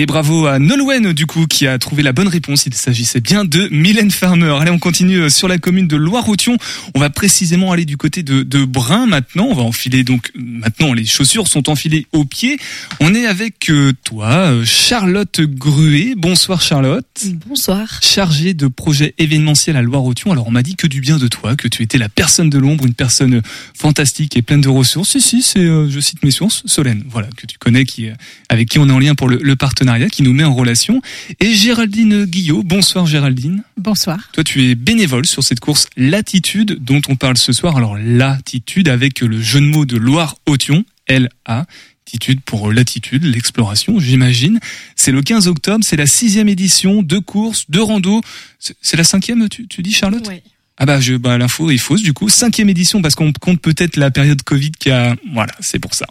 [0.00, 2.64] Et bravo à Nolwenn, du coup, qui a trouvé la bonne réponse.
[2.64, 4.56] Il s'agissait bien de Mylène Farmer.
[4.58, 6.56] Allez, on continue euh, sur la commune de Loire-Othion.
[6.94, 9.48] On va précisément aller du côté de, de Brun maintenant.
[9.50, 12.56] On va enfiler donc, maintenant, les chaussures sont enfilées aux pieds.
[13.00, 16.14] On est avec euh, toi, euh, Charlotte Gruet.
[16.16, 17.04] Bonsoir, Charlotte.
[17.46, 18.00] Bonsoir.
[18.00, 20.32] Chargée de projet événementiel à Loire-Othion.
[20.32, 22.56] Alors, on m'a dit que du bien de toi, que tu étais la personne de
[22.56, 23.42] l'ombre, une personne
[23.74, 25.10] fantastique et pleine de ressources.
[25.10, 27.04] Si, si, c'est, je cite mes sources, Solène.
[27.10, 28.08] Voilà, que tu connais, qui,
[28.48, 31.00] avec qui on est en lien pour le, le partenariat, qui nous met en relation.
[31.40, 32.62] Et Géraldine Guillot.
[32.62, 33.64] Bonsoir, Géraldine.
[33.76, 34.18] Bonsoir.
[34.32, 37.76] Toi, tu es bénévole sur cette course Latitude dont on parle ce soir.
[37.76, 41.66] Alors, Latitude avec le jeu de mots de Loire-Othion, L-A.
[42.44, 44.58] Pour latitude, l'exploration, j'imagine.
[44.96, 48.20] C'est le 15 octobre, c'est la sixième édition de course, de rando.
[48.58, 50.26] C'est c'est la cinquième, tu, tu dis, Charlotte?
[50.28, 50.42] Oui.
[50.82, 52.30] Ah bah, je, bah l'info est fausse du coup.
[52.30, 56.06] Cinquième édition parce qu'on compte peut-être la période Covid qui a, voilà, c'est pour ça.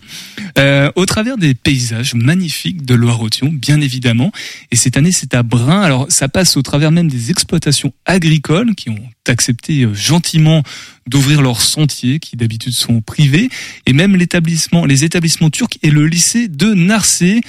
[0.60, 4.32] Euh, au travers des paysages magnifiques de Loire-Othion, bien évidemment.
[4.69, 5.82] Et cette année, c'est à Brun.
[5.82, 10.62] Alors, ça passe au travers même des exploitations agricoles qui ont accepté euh, gentiment
[11.08, 13.49] d'ouvrir leurs sentiers qui d'habitude sont privés
[13.88, 17.41] et même l'établissement, les établissements turcs et le lycée de Narcé.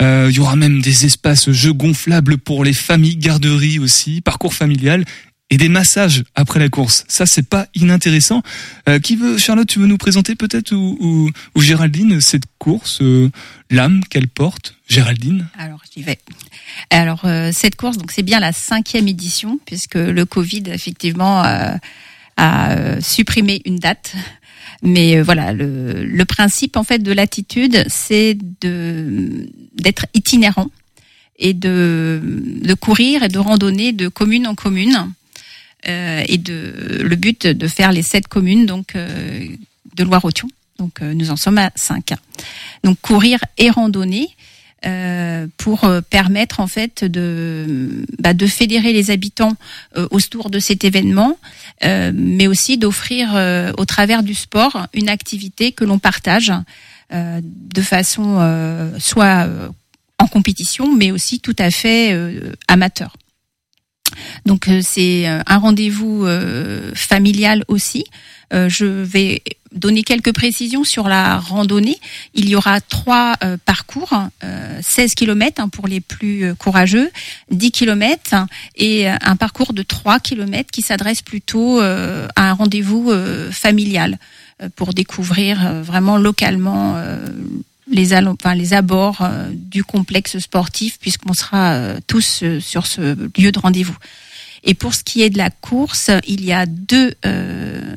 [0.00, 4.54] Euh, Il y aura même des espaces jeux gonflables pour les familles, garderies aussi, parcours
[4.54, 5.04] familial
[5.50, 7.04] et des massages après la course.
[7.08, 8.42] Ça, c'est pas inintéressant.
[8.88, 13.00] Euh, qui veut, Charlotte, tu veux nous présenter peut-être ou, ou, ou Géraldine cette course,
[13.02, 13.30] euh,
[13.70, 15.48] l'âme qu'elle porte, Géraldine?
[15.58, 16.18] Alors j'y vais.
[16.90, 21.74] Alors euh, cette course, donc c'est bien la cinquième édition puisque le Covid effectivement euh,
[22.36, 24.14] a euh, supprimé une date.
[24.82, 30.70] Mais euh, voilà, le, le principe en fait de l'attitude, c'est de d'être itinérant
[31.38, 32.20] et de
[32.62, 35.12] de courir et de randonner de commune en commune.
[35.88, 39.48] Euh, et de le but de faire les sept communes donc euh,
[39.96, 40.48] de Loire-Othion.
[40.78, 42.12] Donc euh, nous en sommes à cinq.
[42.84, 44.28] Donc courir et randonner
[45.58, 49.54] pour permettre en fait de bah, de fédérer les habitants
[50.10, 51.38] autour de cet événement,
[51.84, 53.28] mais aussi d'offrir
[53.78, 56.52] au travers du sport une activité que l'on partage
[57.12, 59.46] de façon soit
[60.18, 62.18] en compétition, mais aussi tout à fait
[62.66, 63.14] amateur.
[64.46, 68.04] Donc euh, c'est euh, un rendez-vous euh, familial aussi.
[68.54, 69.42] Je vais
[69.74, 71.96] donner quelques précisions sur la randonnée.
[72.34, 74.12] Il y aura trois parcours,
[74.44, 77.10] euh, 16 km pour les plus courageux,
[77.50, 78.34] 10 km
[78.76, 83.10] et euh, un parcours de 3 km qui s'adresse plutôt à un rendez-vous
[83.50, 84.18] familial
[84.76, 87.02] pour découvrir vraiment localement
[87.88, 88.12] les,
[88.74, 93.96] abords euh, du complexe sportif puisqu'on sera euh, tous euh, sur ce lieu de rendez-vous.
[94.64, 97.96] Et pour ce qui est de la course, il y a deux, euh,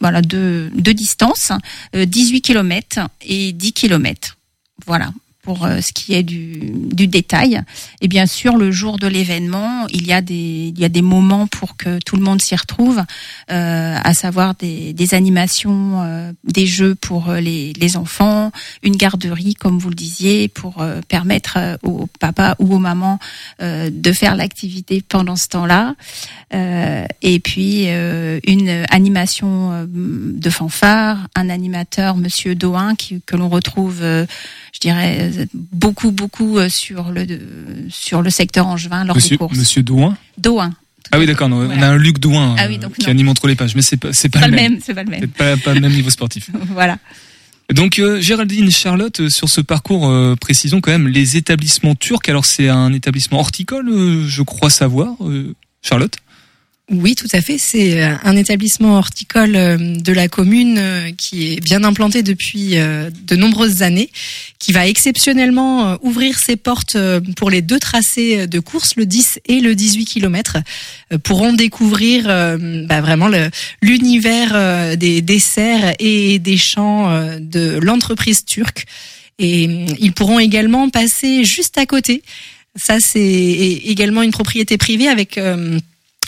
[0.00, 1.52] voilà, deux, deux distances,
[1.94, 4.36] euh, 18 km et 10 km.
[4.84, 5.10] Voilà
[5.46, 7.62] pour euh, ce qui est du, du détail.
[8.00, 11.02] Et bien sûr, le jour de l'événement, il y a des il y a des
[11.02, 12.98] moments pour que tout le monde s'y retrouve,
[13.52, 18.50] euh, à savoir des, des animations, euh, des jeux pour euh, les, les enfants,
[18.82, 23.18] une garderie, comme vous le disiez, pour euh, permettre euh, au papa ou aux mamans
[23.60, 25.94] de faire l'activité pendant ce temps-là.
[27.22, 34.80] Et puis une animation de fanfare, un animateur, Monsieur Doin, qui, que l'on retrouve, je
[34.80, 37.26] dirais, beaucoup, beaucoup euh, sur le
[37.88, 39.56] sur le secteur angevin lors des Monsieur, courses.
[39.56, 40.72] Monsieur Douin Doin.
[41.12, 41.48] Ah oui, d'accord.
[41.52, 43.10] On a un Luc Douin Ah euh, oui, donc qui non.
[43.12, 44.72] anime entre les pages, mais c'est pas, c'est pas, Pas le même.
[44.72, 45.20] même, c'est pas le même.
[45.20, 46.50] C'est pas, pas le même niveau sportif.
[46.70, 46.98] voilà.
[47.72, 52.28] Donc euh, Géraldine Charlotte euh, sur ce parcours euh, précisons quand même les établissements turcs
[52.28, 56.14] alors c'est un établissement horticole euh, je crois savoir euh, Charlotte?
[56.88, 57.58] Oui, tout à fait.
[57.58, 62.76] C'est euh, un établissement horticole euh, de la commune euh, qui est bien implanté depuis
[62.76, 64.08] de nombreuses années,
[64.60, 66.96] qui va exceptionnellement ouvrir ses portes
[67.36, 70.58] pour les deux tracés de course, le 10 et le 18 km,
[71.22, 73.28] pourront découvrir bah, vraiment
[73.82, 78.86] l'univers des desserts et des champs de l'entreprise turque.
[79.38, 79.64] Et
[79.98, 82.22] ils pourront également passer juste à côté.
[82.74, 83.20] Ça, c'est
[83.84, 85.38] également une propriété privée avec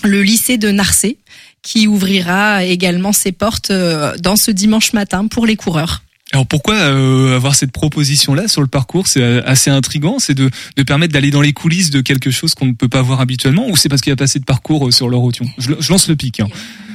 [0.04, 1.18] le lycée de Narcé,
[1.62, 6.02] qui ouvrira également ses portes euh, dans ce dimanche matin pour les coureurs.
[6.32, 9.06] Alors pourquoi euh, avoir cette proposition là sur le parcours?
[9.06, 12.54] C'est euh, assez intrigant, c'est de, de permettre d'aller dans les coulisses de quelque chose
[12.54, 14.44] qu'on ne peut pas voir habituellement, ou c'est parce qu'il y a pas assez de
[14.44, 16.40] parcours sur l'Eurotion je, je lance le pic.
[16.40, 16.48] Hein.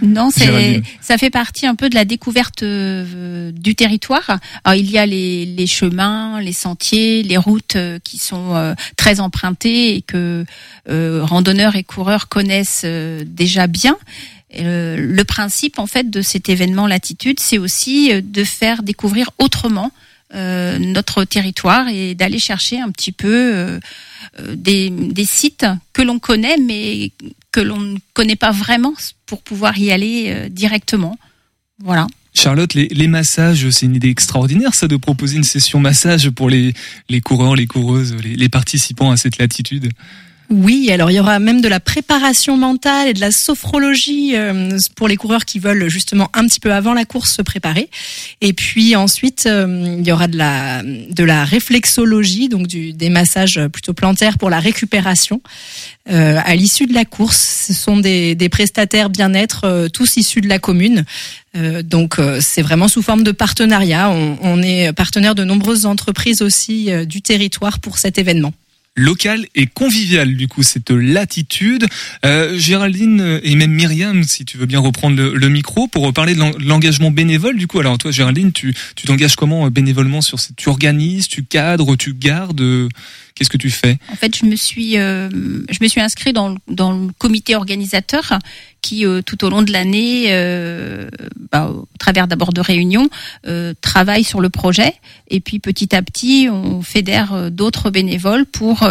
[0.03, 4.37] Non, c'est ça fait partie un peu de la découverte du territoire.
[4.63, 9.95] Alors il y a les, les chemins, les sentiers, les routes qui sont très empruntées
[9.95, 10.45] et que
[10.87, 12.85] randonneurs et coureurs connaissent
[13.25, 13.95] déjà bien.
[14.59, 19.31] Euh, le principe en fait de cet événement Latitude, c'est aussi euh, de faire découvrir
[19.39, 19.91] autrement
[20.35, 23.79] euh, notre territoire et d'aller chercher un petit peu
[24.55, 24.91] des,
[25.25, 27.11] sites que l'on connaît mais
[27.51, 28.93] que l'on ne connaît pas vraiment
[29.25, 31.17] pour pouvoir y aller directement.
[31.79, 32.07] Voilà.
[32.33, 36.73] Charlotte, les, massages, c'est une idée extraordinaire, ça, de proposer une session massage pour les,
[37.09, 39.91] les coureurs, les coureuses, les participants à cette latitude.
[40.49, 44.77] Oui, alors il y aura même de la préparation mentale et de la sophrologie euh,
[44.95, 47.89] pour les coureurs qui veulent justement un petit peu avant la course se préparer.
[48.41, 53.93] Et puis ensuite, euh, il y aura de la réflexologie, donc du, des massages plutôt
[53.93, 55.41] plantaires pour la récupération
[56.11, 57.65] euh, à l'issue de la course.
[57.67, 61.05] Ce sont des, des prestataires bien-être tous issus de la commune.
[61.83, 64.09] donc c'est vraiment sous forme de partenariat.
[64.09, 68.53] On, on est partenaire de nombreuses entreprises aussi du territoire pour cet événement
[68.95, 71.85] local et convivial du coup cette latitude.
[72.25, 76.41] Euh, Géraldine et même Myriam, si tu veux bien reprendre le, micro pour parler de
[76.65, 77.79] l'engagement bénévole du coup.
[77.79, 81.95] Alors toi Géraldine, tu tu t'engages comment euh, bénévolement sur cette tu organises, tu cadres,
[81.95, 82.89] tu gardes euh,
[83.35, 83.97] Qu'est-ce que tu fais?
[84.11, 85.29] En fait, je me suis, euh,
[85.69, 88.37] je me suis inscrit dans, dans le comité organisateur
[88.81, 91.09] qui, euh, tout au long de l'année, euh,
[91.51, 93.09] bah, au travers d'abord de réunions,
[93.81, 94.93] travaille sur le projet.
[95.29, 98.87] Et puis petit à petit, on fédère d'autres bénévoles pour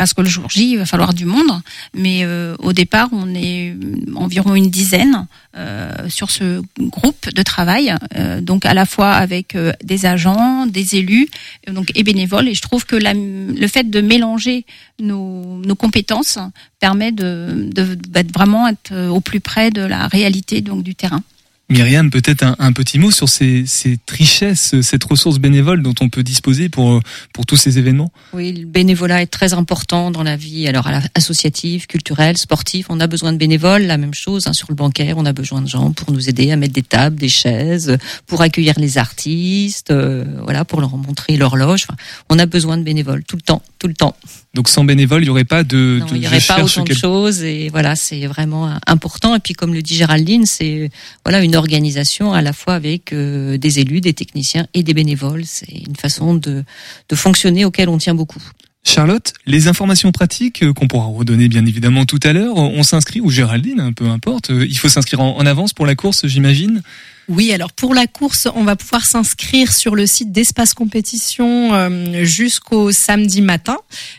[0.00, 1.60] parce que le jour J, il va falloir du monde.
[1.92, 3.76] Mais euh, au départ, on est
[4.16, 5.26] environ une dizaine
[5.58, 10.96] euh, sur ce groupe de travail, euh, donc à la fois avec des agents, des
[10.96, 11.28] élus,
[11.70, 12.48] donc et bénévoles.
[12.48, 14.64] Et je trouve que le fait de mélanger
[15.00, 16.38] nos, compétences
[16.78, 21.22] permet de, de, de, vraiment être au plus près de la réalité donc du terrain.
[21.70, 26.24] Myriam, peut-être un, petit mot sur ces, ces, richesses, cette ressource bénévole dont on peut
[26.24, 27.00] disposer pour,
[27.32, 28.10] pour tous ces événements?
[28.32, 32.86] Oui, le bénévolat est très important dans la vie alors associative, culturelle, sportive.
[32.88, 35.62] On a besoin de bénévoles, la même chose hein, sur le bancaire, on a besoin
[35.62, 39.92] de gens pour nous aider à mettre des tables, des chaises, pour accueillir les artistes,
[39.92, 41.86] euh, voilà, pour leur montrer l'horloge.
[41.88, 41.96] Enfin,
[42.30, 44.14] on a besoin de bénévoles tout le temps, tout le temps.
[44.54, 45.98] Donc sans bénévoles, il n'y aurait pas de.
[46.00, 49.34] Non, il n'y aurait pas autant de choses et voilà, c'est vraiment important.
[49.34, 50.90] Et puis comme le dit Géraldine, c'est
[51.24, 55.44] voilà une organisation à la fois avec euh, des élus, des techniciens et des bénévoles.
[55.44, 56.62] C'est une façon de,
[57.08, 58.42] de fonctionner auquel on tient beaucoup.
[58.82, 63.20] Charlotte, les informations pratiques euh, qu'on pourra redonner bien évidemment tout à l'heure, on s'inscrit,
[63.20, 66.82] ou Géraldine, peu importe, euh, il faut s'inscrire en avance pour la course, j'imagine
[67.30, 72.24] oui, alors pour la course, on va pouvoir s'inscrire sur le site d'Espace Compétition euh,
[72.24, 73.76] jusqu'au samedi matin,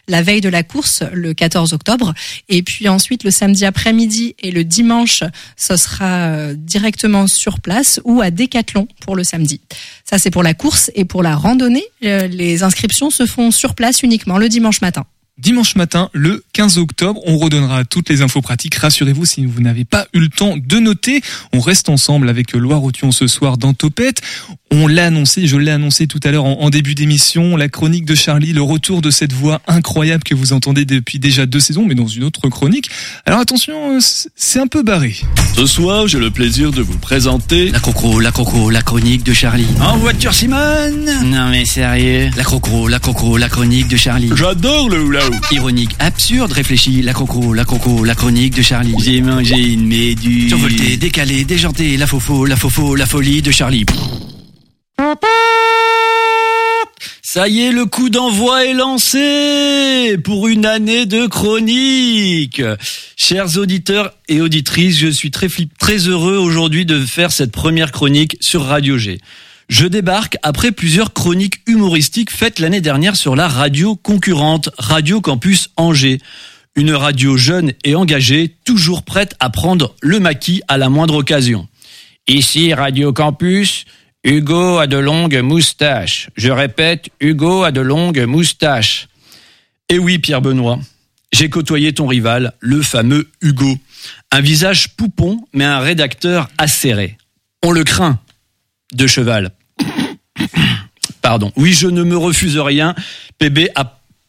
[0.08, 2.14] la veille de la course, le 14 octobre.
[2.48, 5.24] Et puis ensuite, le samedi après-midi et le dimanche,
[5.58, 9.60] ce sera euh, directement sur place ou à Décathlon pour le samedi.
[10.06, 10.90] Ça, c'est pour la course.
[10.96, 15.06] Et pour la randonnée, euh, les inscriptions se font sur place uniquement le dimanche matin
[15.42, 17.20] dimanche matin, le 15 octobre.
[17.26, 18.76] On redonnera toutes les infos pratiques.
[18.76, 21.22] Rassurez-vous si vous n'avez pas eu le temps de noter.
[21.52, 24.22] On reste ensemble avec Loire Othion ce soir dans Topette.
[24.74, 28.16] On l'a annoncé, je l'ai annoncé tout à l'heure en, début d'émission, la chronique de
[28.16, 31.96] Charlie, le retour de cette voix incroyable que vous entendez depuis déjà deux saisons, mais
[31.96, 32.90] dans une autre chronique.
[33.26, 35.18] Alors attention, c'est un peu barré.
[35.58, 37.70] Ce soir, j'ai le plaisir de vous présenter...
[37.72, 39.68] La crocro, la crocro, la chronique de Charlie.
[39.82, 42.30] En voiture Simone Non mais sérieux.
[42.38, 44.30] La crocro, la crocro, la chronique de Charlie.
[44.36, 48.96] J'adore le hula Ironique, absurde, réfléchi, la crocro, la crocro, la chronique de Charlie.
[49.00, 50.50] J'ai mangé une méduse.
[50.50, 53.86] Survolté, décalé, déjanté, la faux la faux la folie de Charlie.
[57.22, 62.62] Ça y est, le coup d'envoi est lancé pour une année de chronique.
[63.16, 65.48] Chers auditeurs et auditrices, je suis très,
[65.80, 69.20] très heureux aujourd'hui de faire cette première chronique sur Radio G.
[69.72, 75.70] Je débarque après plusieurs chroniques humoristiques faites l'année dernière sur la radio concurrente, Radio Campus
[75.78, 76.20] Angers.
[76.76, 81.70] Une radio jeune et engagée, toujours prête à prendre le maquis à la moindre occasion.
[82.28, 83.86] Ici Radio Campus,
[84.26, 86.30] Hugo a de longues moustaches.
[86.36, 89.08] Je répète, Hugo a de longues moustaches.
[89.88, 90.80] Et oui, Pierre Benoît,
[91.32, 93.78] j'ai côtoyé ton rival, le fameux Hugo.
[94.32, 97.18] Un visage poupon, mais un rédacteur acéré.
[97.64, 98.20] On le craint.
[98.94, 99.54] De cheval.
[101.22, 101.52] Pardon.
[101.56, 102.96] Oui, je ne me refuse rien.
[103.38, 103.70] PB,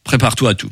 [0.03, 0.69] prépare-toi à tout.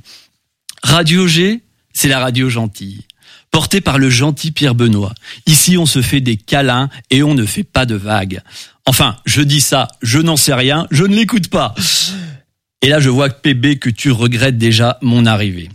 [0.83, 1.61] Radio G,
[1.93, 3.05] c'est la radio gentille.
[3.51, 5.13] Portée par le gentil Pierre Benoît.
[5.45, 8.41] Ici, on se fait des câlins et on ne fait pas de vagues.
[8.85, 11.75] Enfin, je dis ça, je n'en sais rien, je ne l'écoute pas.
[12.81, 15.69] Et là, je vois que PB, que tu regrettes déjà mon arrivée.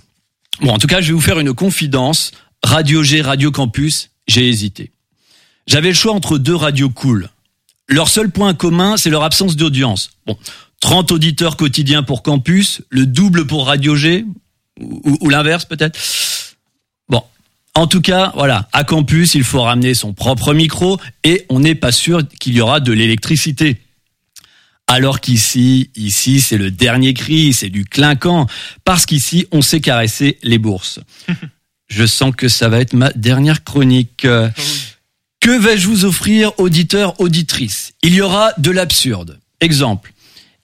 [0.61, 2.33] Bon, en tout cas, je vais vous faire une confidence.
[2.63, 4.91] Radio G, Radio Campus, j'ai hésité.
[5.67, 7.29] J'avais le choix entre deux radios cool.
[7.89, 10.11] Leur seul point commun, c'est leur absence d'audience.
[10.27, 10.37] Bon,
[10.81, 14.25] 30 auditeurs quotidiens pour Campus, le double pour Radio G,
[14.81, 15.99] ou, ou l'inverse peut-être.
[17.09, 17.23] Bon,
[17.75, 21.75] en tout cas, voilà, à Campus, il faut ramener son propre micro et on n'est
[21.75, 23.81] pas sûr qu'il y aura de l'électricité.
[24.89, 28.47] Alors qu'ici, ici, c'est le dernier cri, c'est du clinquant,
[28.85, 31.01] parce qu'ici, on sait caresser les bourses.
[31.89, 34.27] Je sens que ça va être ma dernière chronique.
[35.41, 39.39] Que vais-je vous offrir, auditeurs, auditrices Il y aura de l'absurde.
[39.61, 40.13] Exemple.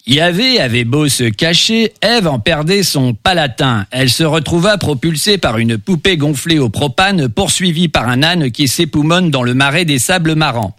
[0.07, 3.87] Yahvé avait beau se cacher, Ève en perdait son palatin.
[3.93, 8.67] Elle se retrouva propulsée par une poupée gonflée au propane, poursuivie par un âne qui
[8.67, 10.77] s'époumonne dans le marais des sables marrants.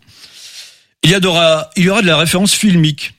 [1.03, 3.13] Il y, aura, il y aura de la référence filmique.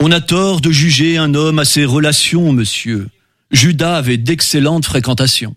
[0.00, 3.08] On a tort de juger un homme à ses relations, monsieur.
[3.52, 5.54] Judas avait d'excellentes fréquentations.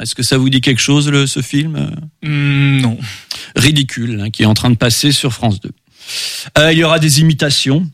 [0.00, 1.90] Est-ce que ça vous dit quelque chose, le, ce film
[2.22, 2.98] Non.
[3.56, 5.70] Ridicule, hein, qui est en train de passer sur France 2.
[6.58, 7.86] Euh, il y aura des imitations.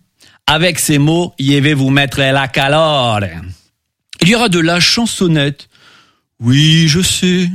[0.46, 3.20] Avec ces mots, y vais vous mettre la calore.
[4.20, 5.68] Il y aura de la chansonnette.
[6.40, 7.48] Oui, je sais,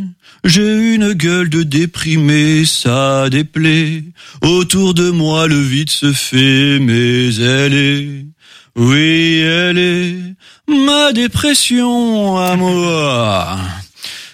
[0.44, 4.04] j'ai une gueule de déprimé, ça déplaît.
[4.42, 8.26] Autour de moi, le vide se fait, mais elle est,
[8.76, 10.16] oui, elle est
[10.68, 13.60] ma dépression à moi.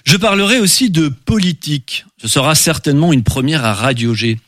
[0.06, 2.06] Je parlerai aussi de politique.
[2.22, 4.40] Ce sera certainement une première à Radio G.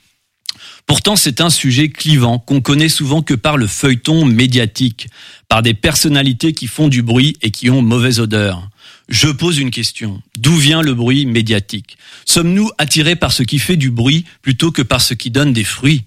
[0.86, 5.08] Pourtant, c'est un sujet clivant qu'on connaît souvent que par le feuilleton médiatique,
[5.49, 8.70] par des personnalités qui font du bruit et qui ont mauvaise odeur.
[9.10, 10.22] Je pose une question.
[10.38, 11.97] D'où vient le bruit médiatique?
[12.26, 15.64] Sommes-nous attirés par ce qui fait du bruit plutôt que par ce qui donne des
[15.64, 16.03] fruits?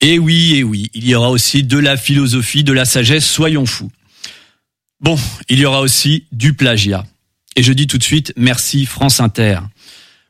[0.00, 3.66] Eh oui, eh oui, il y aura aussi de la philosophie, de la sagesse, soyons
[3.66, 3.90] fous.
[5.00, 5.18] Bon,
[5.48, 7.04] il y aura aussi du plagiat.
[7.58, 9.58] Et je dis tout de suite merci France Inter.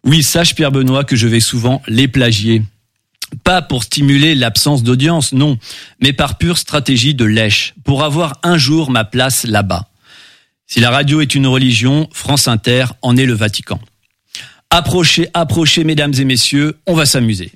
[0.02, 2.62] Oui, sache Pierre Benoît que je vais souvent les plagier.
[3.44, 5.58] Pas pour stimuler l'absence d'audience, non,
[6.00, 9.90] mais par pure stratégie de lèche, pour avoir un jour ma place là-bas.
[10.66, 13.78] Si la radio est une religion, France Inter en est le Vatican.
[14.70, 17.52] Approchez, approchez, mesdames et messieurs, on va s'amuser.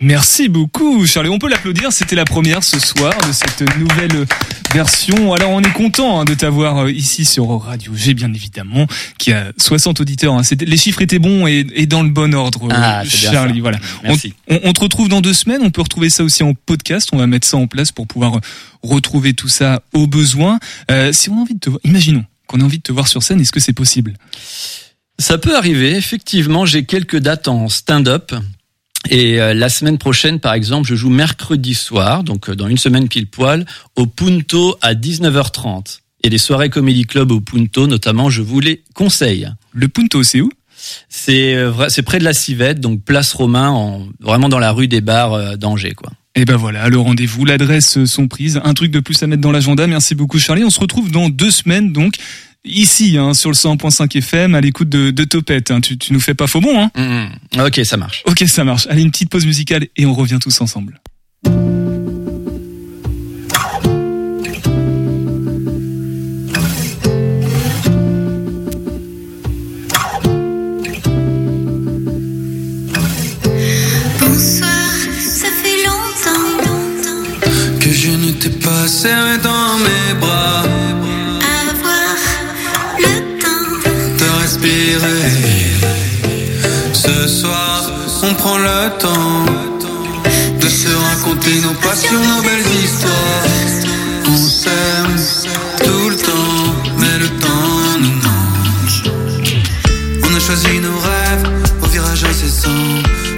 [0.00, 1.28] Merci beaucoup, Charlie.
[1.28, 1.92] On peut l'applaudir.
[1.92, 4.26] C'était la première ce soir de cette nouvelle
[4.72, 5.34] version.
[5.34, 8.86] Alors, on est content hein, de t'avoir euh, ici sur Radio G, bien évidemment,
[9.18, 10.34] qui a 60 auditeurs.
[10.34, 10.42] hein.
[10.60, 13.58] Les chiffres étaient bons et, et dans le bon ordre, Ah, euh, bien Charlie.
[13.58, 13.78] Voilà.
[14.04, 14.34] On, Merci.
[14.48, 15.62] on- on te retrouve dans deux semaines.
[15.62, 17.08] On peut retrouver ça aussi en podcast.
[17.12, 18.40] On va mettre ça en place pour pouvoir
[18.84, 20.60] retrouver tout ça au besoin.
[20.92, 23.08] Euh, si on a envie de te voir, imaginons qu'on a envie de te voir
[23.08, 24.14] sur scène, est-ce que c'est possible?
[25.18, 28.32] Ça peut arriver, effectivement, j'ai quelques dates en stand-up.
[29.10, 32.78] Et euh, la semaine prochaine, par exemple, je joue mercredi soir, donc euh, dans une
[32.78, 33.64] semaine pile poil,
[33.96, 36.00] au Punto à 19h30.
[36.24, 39.48] Et les soirées Comedy Club au Punto, notamment, je vous les conseille.
[39.72, 40.50] Le Punto, c'est où?
[41.08, 44.88] C'est euh, c'est près de la Civette, donc place Romain, en, vraiment dans la rue
[44.88, 46.10] des bars d'Angers, quoi.
[46.34, 48.60] Et ben voilà, le rendez-vous, l'adresse sont prises.
[48.62, 49.88] Un truc de plus à mettre dans l'agenda.
[49.88, 50.62] Merci beaucoup Charlie.
[50.62, 52.14] On se retrouve dans deux semaines donc
[52.68, 55.70] ici hein, sur le 100.5 FM à l'écoute de, de Topette.
[55.70, 55.80] hein.
[55.80, 58.22] Tu, tu nous fais pas faux bon hein Ok, ça marche.
[58.26, 58.86] Ok, ça marche.
[58.90, 61.00] Allez, une petite pause musicale et on revient tous ensemble.
[74.20, 80.64] Bonsoir, ça fait longtemps Que je ne t'ai pas serré dans mes bras
[86.94, 87.90] Ce soir
[88.22, 89.44] on prend le temps
[90.60, 93.12] De se raconter nos passions, nos belles histoires.
[94.26, 95.16] On s'aime
[95.84, 99.12] tout le temps Mais le temps nous manque.
[100.24, 101.46] On a choisi nos rêves
[101.82, 102.84] au virage incessant.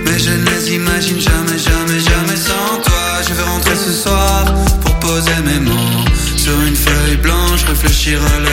[0.05, 3.23] Mais je ne les imagine jamais, jamais, jamais sans toi.
[3.29, 4.45] Je vais rentrer ce soir
[4.83, 6.05] pour poser mes mots
[6.37, 8.50] Sur une feuille blanche, réfléchir à leur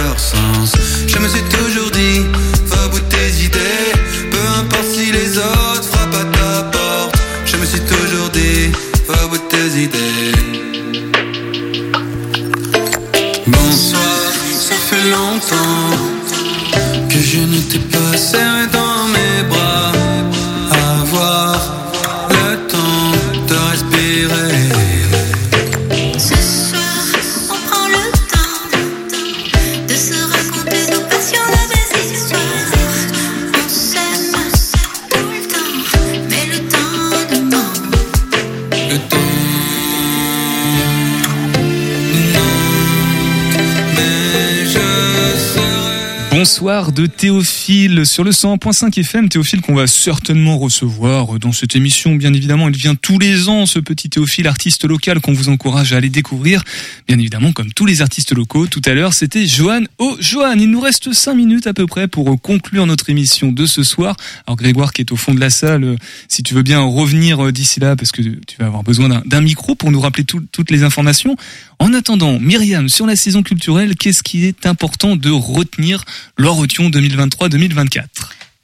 [46.97, 49.27] de Théophile sur le 100.5 FM.
[49.27, 52.15] Théophile qu'on va certainement recevoir dans cette émission.
[52.15, 55.91] Bien évidemment, il vient tous les ans, ce petit Théophile, artiste local qu'on vous encourage
[55.91, 56.63] à aller découvrir.
[57.09, 59.81] Bien évidemment, comme tous les artistes locaux, tout à l'heure, c'était Johan.
[59.97, 63.65] Oh, Johan, il nous reste 5 minutes à peu près pour conclure notre émission de
[63.65, 64.15] ce soir.
[64.45, 65.95] Alors Grégoire qui est au fond de la salle, euh,
[66.29, 69.41] si tu veux bien revenir euh, d'ici là, parce que tu vas avoir besoin d'un
[69.41, 71.35] micro pour nous rappeler toutes les informations.
[71.79, 76.05] En attendant, Myriam, sur la saison culturelle, qu'est-ce qui est important de retenir
[76.37, 77.56] lors 2023 2023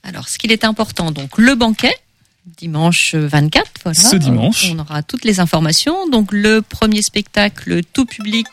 [0.03, 1.95] alors, ce qu'il est important, donc le banquet,
[2.45, 3.99] dimanche 24, voilà.
[3.99, 4.71] Ce dimanche.
[4.73, 6.07] On aura toutes les informations.
[6.09, 8.47] Donc le premier spectacle tout public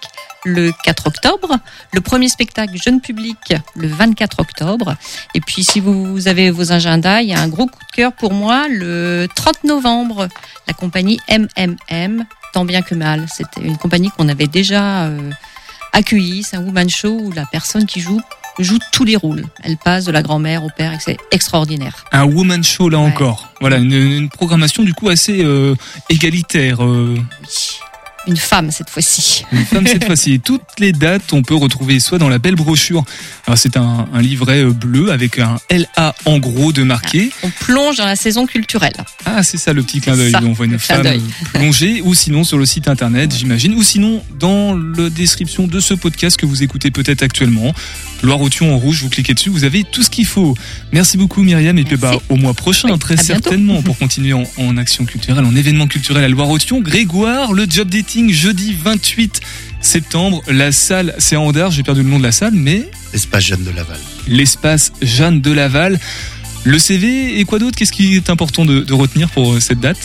[0.45, 1.59] le 4 octobre,
[1.93, 3.37] le premier spectacle jeune public
[3.75, 4.97] le 24 octobre.
[5.35, 8.13] Et puis si vous avez vos agendas, il y a un gros coup de cœur
[8.13, 10.29] pour moi le 30 novembre,
[10.67, 13.27] la compagnie MMM, tant bien que mal.
[13.31, 15.31] C'était une compagnie qu'on avait déjà euh,
[15.93, 18.21] accueillie, c'est un woman show où la personne qui joue
[18.59, 19.45] joue tous les rôles.
[19.63, 22.05] Elle passe de la grand-mère au père, et c'est extraordinaire.
[22.13, 23.49] Un woman show là encore.
[23.61, 25.75] Voilà, une, une programmation du coup assez euh,
[26.09, 26.85] égalitaire.
[26.85, 27.17] euh,
[28.27, 29.45] Une femme cette fois-ci.
[29.53, 30.41] Une femme cette fois-ci.
[30.41, 33.05] Toutes les dates, on peut retrouver soit dans la belle brochure.
[33.47, 37.31] Alors c'est un, un livret euh, bleu avec un LA en gros de marqué.
[37.43, 38.93] On plonge dans la saison culturelle.
[39.25, 40.35] Ah, c'est ça le petit clin d'œil.
[40.43, 41.07] On voit une femme
[41.53, 45.95] plongée, ou sinon sur le site internet, j'imagine, ou sinon dans la description de ce
[45.95, 47.75] podcast que vous écoutez peut-être actuellement.
[48.23, 50.55] Loire-Othion en rouge, vous cliquez dessus, vous avez tout ce qu'il faut.
[50.93, 53.33] Merci beaucoup Myriam, et puis bah, au mois prochain, très bientôt.
[53.33, 56.81] certainement, pour continuer en, en action culturelle, en événement culturel à Loire-Othion.
[56.81, 57.89] Grégoire, le job
[58.29, 59.41] jeudi 28
[59.81, 63.45] septembre, la salle, c'est à Andar, j'ai perdu le nom de la salle, mais L'espace
[63.45, 63.99] Jeanne de Laval.
[64.29, 65.99] l'espace Jeanne de Laval.
[66.65, 67.77] Le CV et quoi d'autre?
[67.79, 69.97] Qu'est-ce qui est important de, de retenir pour euh, cette date?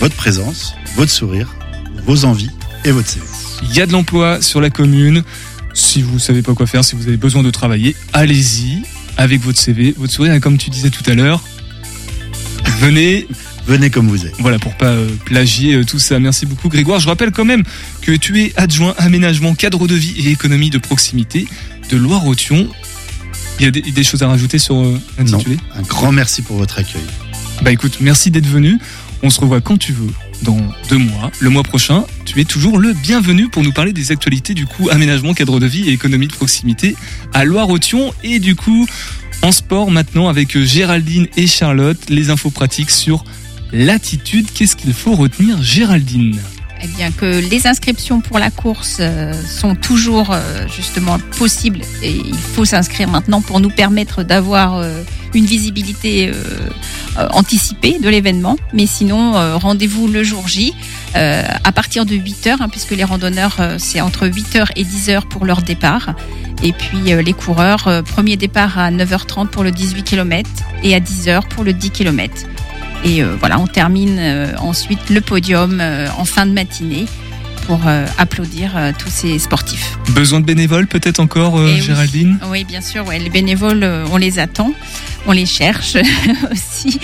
[0.00, 1.54] Votre présence, votre sourire,
[2.06, 2.50] vos envies
[2.84, 3.24] et votre CV.
[3.64, 5.22] Il y a de l'emploi sur la commune.
[5.74, 8.82] Si vous savez pas quoi faire, si vous avez besoin de travailler, allez-y
[9.16, 10.32] avec votre CV, votre sourire.
[10.34, 11.42] Et comme tu disais tout à l'heure,
[12.80, 13.26] venez.
[13.66, 14.34] Venez comme vous êtes.
[14.38, 16.18] Voilà, pour pas euh, plagier euh, tout ça.
[16.18, 17.00] Merci beaucoup, Grégoire.
[17.00, 17.62] Je rappelle quand même
[18.00, 21.46] que tu es adjoint aménagement, cadre de vie et économie de proximité
[21.90, 22.68] de Loire-Othion.
[23.58, 26.42] Il y a des, des choses à rajouter sur euh, Non, l'intitulé un grand merci
[26.42, 27.02] pour votre accueil.
[27.62, 28.78] Bah écoute, merci d'être venu.
[29.22, 30.10] On se revoit quand tu veux,
[30.42, 30.58] dans
[30.88, 31.30] deux mois.
[31.38, 34.88] Le mois prochain, tu es toujours le bienvenu pour nous parler des actualités du coup
[34.90, 36.96] aménagement, cadre de vie et économie de proximité
[37.32, 38.12] à Loire-Othion.
[38.24, 38.88] Et du coup,
[39.42, 43.24] en sport maintenant avec euh, Géraldine et Charlotte, les infos pratiques sur
[43.72, 44.50] l'attitude.
[44.52, 46.38] Qu'est-ce qu'il faut retenir, Géraldine?
[46.84, 52.10] Eh bien que les inscriptions pour la course euh, sont toujours euh, justement possibles et
[52.10, 56.30] il faut s'inscrire maintenant pour nous permettre d'avoir euh, une visibilité
[57.16, 58.58] anticipée de l'événement.
[58.74, 60.74] Mais sinon, rendez-vous le jour J
[61.14, 65.08] à partir de 8 heures, hein, puisque les randonneurs, c'est entre 8 heures et 10
[65.08, 66.14] heures pour leur départ.
[66.62, 70.50] Et puis les coureurs, premier départ à 9h30 pour le 18 km
[70.82, 72.46] et à 10 heures pour le 10 km.
[73.04, 77.06] Et euh, voilà, on termine euh, ensuite le podium euh, en fin de matinée
[77.66, 79.98] pour euh, applaudir euh, tous ces sportifs.
[80.10, 81.80] Besoin de bénévoles peut-être encore, euh, oui.
[81.80, 82.38] Géraldine?
[82.48, 84.72] Oui, bien sûr, ouais, les bénévoles, on les attend,
[85.26, 85.96] on les cherche
[86.52, 86.98] aussi.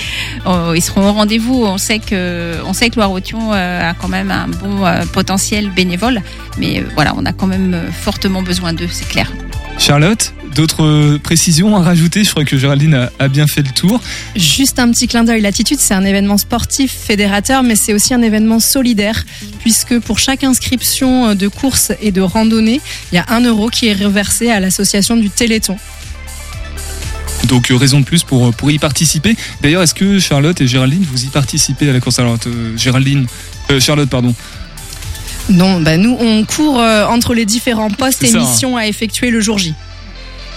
[0.47, 1.65] Oh, ils seront au rendez-vous.
[1.65, 6.21] On sait que, on sait que Loire-Othion a quand même un bon potentiel bénévole,
[6.59, 9.33] mais voilà, on a quand même fortement besoin d'eux, c'est clair.
[9.79, 12.25] Charlotte, d'autres euh, précisions à rajouter?
[12.25, 14.01] Je crois que Géraldine a, a bien fait le tour.
[14.37, 15.41] Juste un petit clin d'œil.
[15.41, 19.25] L'attitude, c'est un événement sportif fédérateur, mais c'est aussi un événement solidaire,
[19.61, 22.81] puisque pour chaque inscription de course et de randonnée,
[23.13, 25.79] il y a un euro qui est reversé à l'association du Téléthon.
[27.45, 29.37] Donc euh, raison de plus pour, pour y participer.
[29.63, 32.19] D'ailleurs, est-ce que Charlotte et Géraldine, vous y participez à la course?
[32.19, 33.27] Alors, euh, Géraldine,
[33.71, 34.35] euh, Charlotte, pardon.
[35.49, 38.41] Non, bah nous, on court euh, entre les différents postes et ça, hein.
[38.41, 39.75] missions à effectuer le jour J.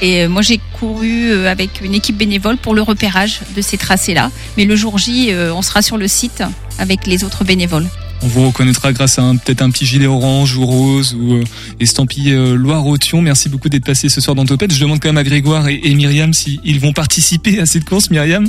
[0.02, 3.78] Et euh, moi, j'ai couru euh, avec une équipe bénévole pour le repérage de ces
[3.78, 4.32] tracés-là.
[4.58, 6.44] Mais le jour J, euh, on sera sur le site
[6.80, 7.88] avec les autres bénévoles.
[8.24, 11.44] On vous reconnaîtra grâce à un- peut-être un petit gilet orange ou rose ou euh,
[11.80, 13.20] estampillé euh, Loire-Othion.
[13.22, 14.72] Merci beaucoup d'être passé ce soir dans Topette.
[14.72, 18.12] Je demande quand même à Grégoire et, et Myriam s'ils vont participer à cette course.
[18.12, 18.48] Myriam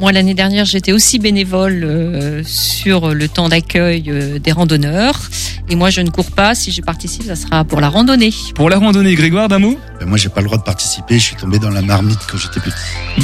[0.00, 5.30] Moi, l'année dernière, j'étais aussi bénévole euh, sur le temps d'accueil euh, des randonneurs.
[5.70, 6.54] Et moi, je ne cours pas.
[6.56, 8.32] Si je participe, ça sera pour la randonnée.
[8.56, 9.78] Pour la randonnée, Grégoire, d'un mot?
[10.00, 11.18] Ben, moi, j'ai pas le droit de participer.
[11.18, 12.74] Je suis tombé dans la marmite quand j'étais petit.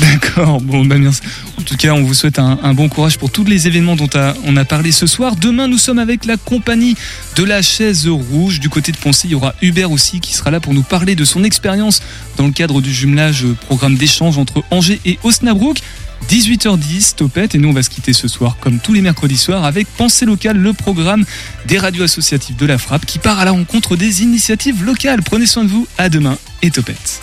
[0.01, 1.23] D'accord, bon, bah, merci.
[1.59, 4.11] En tout cas, on vous souhaite un, un bon courage pour tous les événements dont
[4.15, 5.37] a- on a parlé ce soir.
[5.37, 6.97] Demain, nous sommes avec la compagnie
[7.37, 8.61] de la chaise rouge.
[8.61, 11.15] Du côté de Poncy, il y aura Hubert aussi qui sera là pour nous parler
[11.15, 12.03] de son expérience
[12.37, 15.81] dans le cadre du jumelage programme d'échange entre Angers et Osnabrück.
[16.29, 19.65] 18h10, Topette, et nous on va se quitter ce soir comme tous les mercredis soirs
[19.65, 21.25] avec Pensée locale, le programme
[21.67, 25.23] des radios associatives de la Frappe qui part à la rencontre des initiatives locales.
[25.23, 27.21] Prenez soin de vous, à demain et Topette.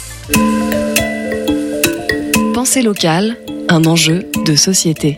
[2.54, 3.38] Pensée locale,
[3.70, 5.18] un enjeu de société.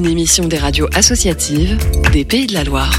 [0.00, 1.76] Une émission des radios associatives
[2.10, 2.90] des Pays de la Loire.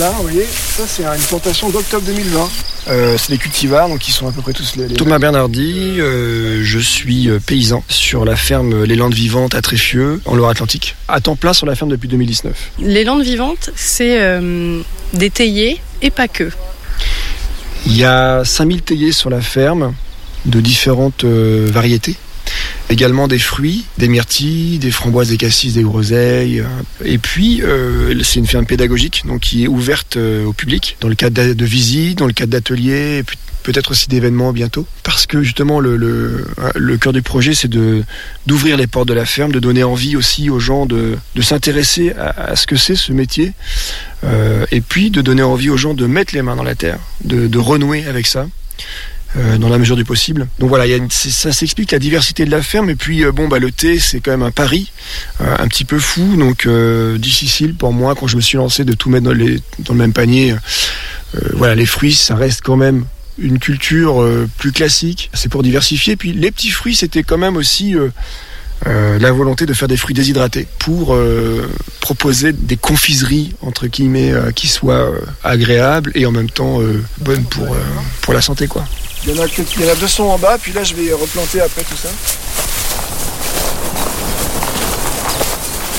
[0.00, 2.48] Là, vous voyez, ça c'est une plantation d'octobre 2020.
[2.88, 4.88] Euh, c'est des cultivars, donc ils sont à peu près tous les.
[4.88, 9.62] les- Thomas Bernardi, euh, je suis euh, paysan sur la ferme Les Landes Vivantes à
[9.62, 10.96] Tréfieux, en Loire-Atlantique.
[11.06, 12.72] À temps plein sur la ferme depuis 2019.
[12.80, 14.80] Les landes vivantes, c'est euh,
[15.14, 16.50] des théiers et pas que.
[17.86, 19.94] Il y a 5000 théiers sur la ferme
[20.46, 22.16] de différentes euh, variétés.
[22.90, 26.58] Également des fruits, des myrtilles, des framboises, des cassis, des groseilles.
[26.60, 26.66] euh,
[27.04, 31.08] Et puis, euh, c'est une ferme pédagogique donc qui est ouverte euh, au public dans
[31.08, 33.22] le cadre de visites, dans le cadre d'ateliers,
[33.62, 34.86] peut-être aussi d'événements bientôt.
[35.04, 39.24] Parce que justement, le, le, le cœur du projet, c'est d'ouvrir les portes de la
[39.24, 42.96] ferme, de donner envie aussi aux gens de, de s'intéresser à, à ce que c'est
[42.96, 43.52] ce métier,
[44.24, 46.98] euh, et puis de donner envie aux gens de mettre les mains dans la terre,
[47.22, 48.48] de, de renouer avec ça.
[49.36, 50.48] Euh, dans la mesure du possible.
[50.58, 52.90] Donc voilà, il y a une- ça s'explique la diversité de la ferme.
[52.90, 54.90] Et puis euh, bon, bah le thé, c'est quand même un pari
[55.40, 56.66] euh, un petit peu fou, donc
[57.18, 59.98] difficile pour moi quand je me suis lancé de tout mettre dans, les, dans le
[59.98, 60.54] même panier.
[61.54, 63.04] Voilà, les fruits, ça reste quand même
[63.38, 64.26] une culture
[64.58, 65.30] plus classique.
[65.32, 66.16] C'est pour diversifier.
[66.16, 67.94] Puis les petits fruits, c'était quand même aussi
[68.86, 71.68] euh, la volonté de faire des fruits déshydratés pour euh,
[72.00, 77.02] proposer des confiseries entre guillemets euh, qui soient euh, agréables et en même temps euh,
[77.18, 77.78] bonnes pour, euh,
[78.22, 78.86] pour la santé quoi.
[79.26, 81.12] Il y, en a, il y en a 200 en bas, puis là je vais
[81.12, 82.08] replanter après tout ça.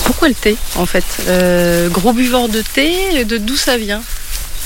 [0.05, 1.05] Pourquoi le thé, en fait?
[1.27, 4.01] Euh, Gros buveur de thé, de d'où ça vient?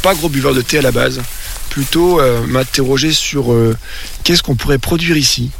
[0.01, 1.21] Pas gros buveur de thé à la base,
[1.69, 3.75] plutôt euh, m'interroger sur euh,
[4.23, 5.51] qu'est-ce qu'on pourrait produire ici,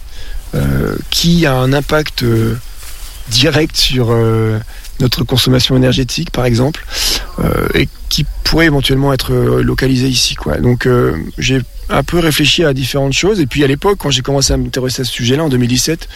[1.10, 2.58] qui a un impact euh,
[3.30, 4.60] direct sur euh,
[5.00, 6.86] notre consommation énergétique par exemple,
[7.40, 10.36] euh, et qui pourrait éventuellement être euh, localisé ici.
[10.62, 14.22] Donc euh, j'ai un peu réfléchi à différentes choses, et puis à l'époque, quand j'ai
[14.22, 16.08] commencé à m'intéresser à ce sujet-là, en 2017,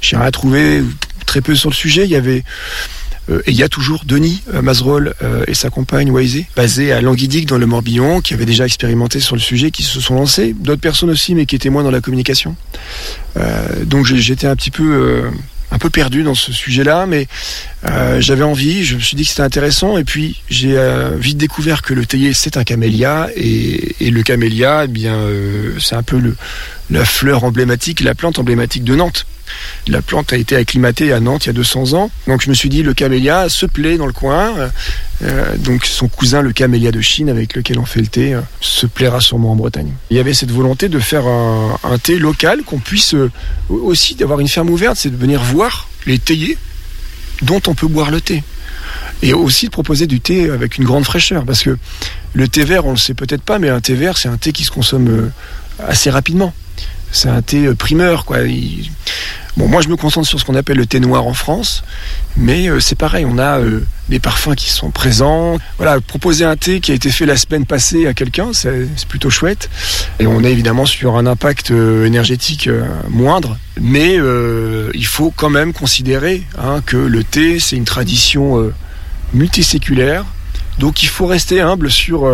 [0.00, 0.90] j'ai rien trouvé, ou
[1.26, 2.44] très peu sur le sujet, il y avait...
[3.30, 6.92] Euh, et il y a toujours Denis euh, Mazerol euh, et sa compagne Waisé, basés
[6.92, 10.14] à Languidic dans le Morbihan, qui avaient déjà expérimenté sur le sujet, qui se sont
[10.14, 10.54] lancés.
[10.58, 12.56] D'autres personnes aussi, mais qui étaient moins dans la communication.
[13.84, 15.24] Donc j'étais un petit peu,
[15.72, 17.26] un peu perdu dans ce sujet-là, mais
[18.18, 18.84] j'avais envie.
[18.84, 20.78] Je me suis dit que c'était intéressant, et puis j'ai
[21.18, 25.18] vite découvert que le théier c'est un camélia, et, le camélia, eh bien,
[25.80, 26.36] c'est un peu le,
[26.90, 29.26] la fleur emblématique, la plante emblématique de Nantes.
[29.88, 32.10] La plante a été acclimatée à Nantes il y a 200 ans.
[32.26, 34.70] Donc je me suis dit, le camélia se plaît dans le coin.
[35.22, 38.40] Euh, donc son cousin, le camélia de Chine, avec lequel on fait le thé, euh,
[38.60, 39.92] se plaira sûrement en Bretagne.
[40.10, 43.30] Il y avait cette volonté de faire un, thé local, qu'on puisse euh,
[43.68, 46.58] aussi d'avoir une ferme ouverte, c'est de venir voir les théiers
[47.42, 48.42] dont on peut boire le thé.
[49.22, 51.44] Et aussi de proposer du thé avec une grande fraîcheur.
[51.44, 51.76] Parce que
[52.34, 54.52] le thé vert, on le sait peut-être pas, mais un thé vert, c'est un thé
[54.52, 55.30] qui se consomme
[55.78, 56.52] assez rapidement.
[57.14, 58.38] C'est un thé euh, primeur, quoi.
[59.56, 61.84] Bon, moi, je me concentre sur ce qu'on appelle le thé noir en France,
[62.36, 65.58] mais euh, c'est pareil, on a euh, des parfums qui sont présents.
[65.76, 69.30] Voilà, proposer un thé qui a été fait la semaine passée à quelqu'un, c'est plutôt
[69.30, 69.70] chouette.
[70.18, 72.68] Et on est évidemment sur un impact énergétique
[73.08, 74.18] moindre, mais
[74.92, 78.72] il faut quand même considérer hein, que le thé, c'est une tradition
[79.32, 80.24] multiséculaire,
[80.80, 82.28] donc il faut rester humble sur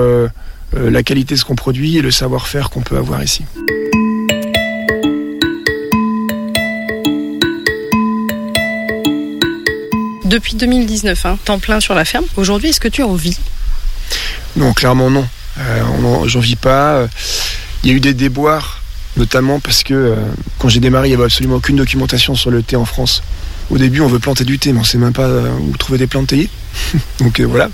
[0.73, 3.45] la qualité de ce qu'on produit et le savoir-faire qu'on peut avoir ici.
[10.31, 12.25] Depuis 2019, hein, temps plein sur la ferme.
[12.37, 13.37] Aujourd'hui, est-ce que tu en vis?
[14.55, 15.27] Non, clairement non.
[15.59, 15.83] Euh,
[16.29, 16.93] J'en vis pas.
[16.93, 17.09] Euh,
[17.83, 18.81] Il y a eu des déboires,
[19.17, 20.15] notamment parce que euh,
[20.61, 23.25] quand j'ai démarré, il n'y avait absolument aucune documentation sur le thé en France.
[23.71, 25.77] Au début, on veut planter du thé, mais on ne sait même pas euh, où
[25.77, 26.49] trouver des plantes théiers.
[27.19, 27.69] Donc voilà.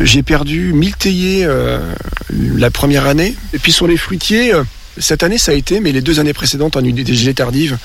[0.00, 1.46] J'ai perdu 1000 théiers
[2.30, 3.36] la première année.
[3.52, 4.54] Et puis sur les fruitiers,
[5.00, 7.34] cette année ça a été, mais les deux années précédentes, on a eu des, gelées
[7.34, 7.78] tardives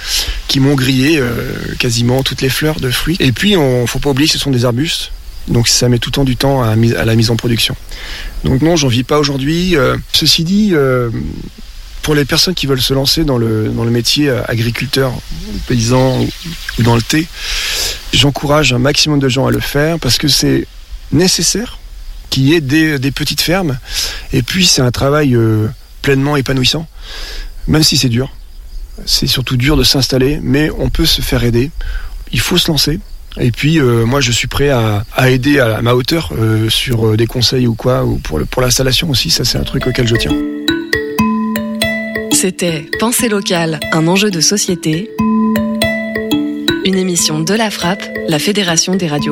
[0.47, 3.17] qui m'ont grillé euh, quasiment toutes les fleurs de fruits.
[3.19, 5.11] Et puis, on faut pas oublier que ce sont des arbustes.
[5.47, 7.75] Donc ça met tout le temps du temps à, la mise en production.
[8.43, 9.75] Donc non, j'en vis pas aujourd'hui.
[9.75, 11.11] Euh, ceci dit, euh,
[12.01, 15.13] pour les personnes qui veulent se lancer dans le, métier agriculteur,
[15.67, 16.21] paysan
[16.79, 17.27] ou, dans le thé,
[18.11, 20.67] j'encourage un maximum de gens à le faire parce que c'est
[21.11, 21.77] nécessaire
[22.31, 23.77] qu'il y ait des, petites fermes.
[24.33, 25.37] Et puis c'est un travail
[26.05, 26.85] pleinement épanouissant,
[27.67, 28.29] même si c'est dur.
[29.07, 31.71] C'est surtout dur de s'installer, mais on peut se faire aider.
[32.31, 32.99] Il faut se lancer.
[33.39, 37.17] Et puis euh, moi je suis prêt à, aider à, ma hauteur euh, sur euh,
[37.17, 40.15] des conseils ou quoi, ou pour, pour l'installation aussi, ça c'est un truc auquel je
[40.15, 40.31] tiens.
[42.31, 45.09] C'était Pensée locale, un enjeu de société.
[46.85, 49.23] Une émission de la Frappe, la Fédération des radios